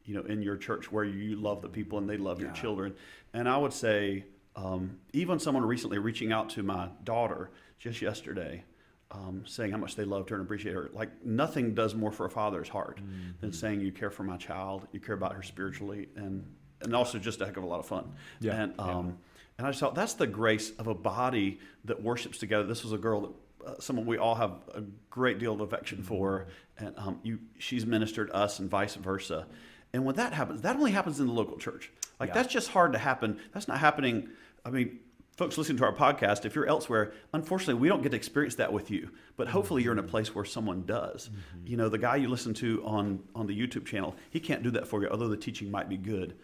you 0.05 0.14
know, 0.14 0.23
in 0.23 0.42
your 0.42 0.57
church 0.57 0.90
where 0.90 1.05
you 1.05 1.37
love 1.37 1.62
the 1.62 1.69
people 1.69 1.99
and 1.99 2.09
they 2.09 2.16
love 2.16 2.40
your 2.40 2.51
children. 2.53 2.95
And 3.33 3.49
I 3.49 3.57
would 3.59 3.73
say, 3.73 4.25
um, 4.57 4.99
even 5.12 5.38
someone 5.38 5.64
recently 5.64 5.99
reaching 5.99 6.33
out 6.33 6.49
to 6.51 6.62
my 6.64 6.88
daughter 7.05 7.51
just 7.79 8.03
yesterday, 8.03 8.64
um, 9.11 9.42
saying 9.47 9.71
how 9.71 9.79
much 9.79 9.95
they 9.97 10.05
loved 10.05 10.31
her 10.31 10.37
and 10.37 10.45
appreciate 10.45 10.75
her. 10.75 10.90
Like 10.92 11.25
nothing 11.25 11.75
does 11.75 11.95
more 11.95 12.11
for 12.12 12.27
a 12.27 12.31
father's 12.31 12.69
heart 12.69 13.01
than 13.40 13.53
saying 13.53 13.81
you 13.81 13.92
care 13.92 14.11
for 14.11 14.25
my 14.25 14.37
child, 14.37 14.87
you 14.92 15.01
care 15.01 15.14
about 15.14 15.35
her 15.35 15.42
spiritually, 15.42 16.09
and 16.16 16.45
and 16.83 16.95
also 16.95 17.19
just 17.19 17.40
a 17.40 17.47
heck 17.47 17.57
of 17.57 17.64
a 17.64 17.66
lot 17.66 17.79
of 17.81 17.87
fun. 17.87 18.12
Yeah, 18.40 18.61
And 18.62 18.75
yeah. 18.79 18.85
um, 18.85 19.19
and 19.59 19.66
I 19.66 19.71
just 19.71 19.81
thought 19.81 19.95
that's 19.95 20.14
the 20.14 20.27
grace 20.27 20.73
of 20.79 20.87
a 20.88 20.95
body 20.95 21.61
that 21.87 22.03
worships 22.03 22.37
together. 22.38 22.64
This 22.64 22.83
was 22.85 22.92
a 22.92 22.99
girl 22.99 23.21
that 23.23 23.31
uh, 23.66 23.81
someone 23.81 24.05
we 24.07 24.19
all 24.19 24.35
have 24.35 24.53
a 24.75 24.83
great 25.09 25.38
deal 25.38 25.55
of 25.55 25.61
affection 25.61 26.03
for, 26.03 26.49
and 26.79 26.95
um, 26.99 27.21
you 27.23 27.38
she's 27.59 27.87
ministered 27.87 28.31
us 28.33 28.59
and 28.59 28.69
vice 28.69 28.95
versa. 28.97 29.47
And 29.92 30.05
when 30.05 30.16
that 30.16 30.33
happens, 30.35 30.61
that 30.62 30.77
only 30.77 30.90
happens 30.90 31.21
in 31.21 31.27
the 31.27 31.33
local 31.33 31.57
church. 31.59 31.90
Like 32.21 32.29
Yeah. 32.31 32.35
that's 32.35 32.53
just 32.53 32.69
hard 32.69 32.92
to 32.92 32.99
happen. 32.99 33.38
That's 33.55 33.69
not 33.69 33.79
happening. 33.79 34.29
I 34.64 34.71
mean, 34.71 34.99
folks 35.37 35.59
listening 35.59 35.79
to 35.79 35.85
our 35.85 35.92
podcast, 35.92 36.44
if 36.44 36.55
you're 36.55 36.66
elsewhere, 36.66 37.12
unfortunately, 37.33 37.75
we 37.75 37.88
don't 37.88 38.03
get 38.03 38.11
to 38.11 38.16
experience 38.16 38.57
that 38.57 38.72
with 38.72 38.90
you. 38.90 39.11
But 39.37 39.49
hopefully, 39.49 39.83
you're 39.83 39.92
in 39.92 39.99
a 39.99 40.03
mm-hmm. 40.03 40.11
place 40.11 40.35
where 40.35 40.44
someone 40.44 40.85
does. 40.85 41.29
Mm-hmm. 41.29 41.66
You 41.66 41.77
know, 41.77 41.88
the 41.88 41.99
guy 41.99 42.16
you 42.16 42.29
listen 42.29 42.55
to 42.55 42.83
on 42.85 43.20
on 43.35 43.46
the 43.46 43.59
YouTube 43.59 43.87
channel, 43.87 44.16
he 44.31 44.40
can't 44.40 44.62
do 44.62 44.70
that 44.72 44.88
for 44.88 45.03
you, 45.03 45.09
although 45.09 45.29
the 45.29 45.37
teaching 45.37 45.70
might 45.70 45.88
be 45.88 45.96
good. 45.96 46.37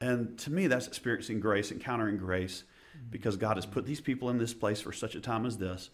And 0.00 0.38
to 0.38 0.50
me, 0.50 0.66
that's 0.66 0.86
experiencing 0.86 1.40
grace, 1.40 1.70
encountering 1.72 2.16
grace, 2.16 2.64
mm-hmm. 2.96 3.10
because 3.10 3.36
God 3.36 3.56
has 3.56 3.66
put 3.66 3.86
these 3.86 4.00
people 4.00 4.30
in 4.30 4.38
this 4.38 4.54
place 4.54 4.80
for 4.80 4.92
such 4.92 5.14
a 5.14 5.20
time 5.20 5.44
as 5.44 5.58
this, 5.58 5.90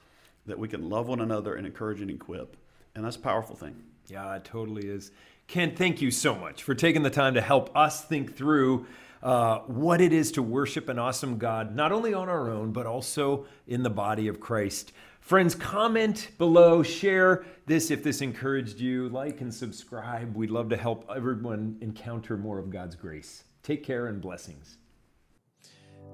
that 0.47 0.59
we 0.59 0.69
can 0.69 0.88
love 0.88 1.09
one 1.09 1.21
another 1.21 1.55
and 1.55 1.67
encourage 1.67 2.01
and 2.01 2.11
equip. 2.11 2.57
And 2.95 3.05
that's 3.05 3.17
a 3.17 3.21
powerful 3.21 3.57
thing. 3.57 3.83
Yeah, 4.07 4.37
it 4.37 4.45
totally 4.45 4.87
is. 4.87 5.11
Ken, 5.47 5.75
thank 5.75 6.01
you 6.01 6.11
so 6.11 6.35
much 6.35 6.62
for 6.62 6.75
taking 6.75 7.03
the 7.03 7.11
time 7.11 7.35
to 7.35 7.40
help 7.40 7.75
us 7.77 8.05
think 8.05 8.37
through 8.37 8.87
uh, 9.25 9.61
what 9.61 10.03
it 10.03 10.13
is 10.13 10.31
to 10.33 10.43
worship 10.43 10.89
an 10.91 10.99
awesome 10.99 11.39
God, 11.39 11.75
not 11.75 11.91
only 11.91 12.13
on 12.13 12.29
our 12.29 12.51
own, 12.51 12.73
but 12.73 12.87
also 12.87 13.47
in 13.67 13.83
the 13.83 13.91
body 13.91 14.29
of 14.29 14.39
Christ. 14.39 14.93
Friends, 15.21 15.55
comment 15.55 16.29
below, 16.37 16.83
share 16.83 17.47
this 17.65 17.91
if 17.91 18.05
this 18.05 18.21
encouraged 18.21 18.79
you, 18.79 19.09
like 19.09 19.41
and 19.41 19.53
subscribe. 19.53 20.37
We'd 20.37 20.51
love 20.51 20.69
to 20.69 20.77
help 20.77 21.11
everyone 21.15 21.79
encounter 21.81 22.37
more 22.37 22.59
of 22.59 22.69
God's 22.69 22.95
grace. 22.95 23.45
Take 23.63 23.83
care 23.83 24.09
and 24.09 24.21
blessings. 24.21 24.77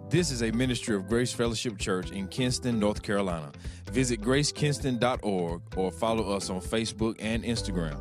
This 0.09 0.31
is 0.31 0.43
a 0.43 0.53
ministry 0.53 0.95
of 0.95 1.09
Grace 1.09 1.33
Fellowship 1.33 1.79
Church 1.79 2.13
in 2.13 2.29
Kinston, 2.29 2.79
North 2.79 3.03
Carolina. 3.03 3.51
Visit 3.91 4.21
gracekinston.org 4.21 5.63
or 5.77 5.91
follow 5.91 6.37
us 6.37 6.49
on 6.49 6.61
Facebook 6.61 7.17
and 7.19 7.43
Instagram. 7.43 8.01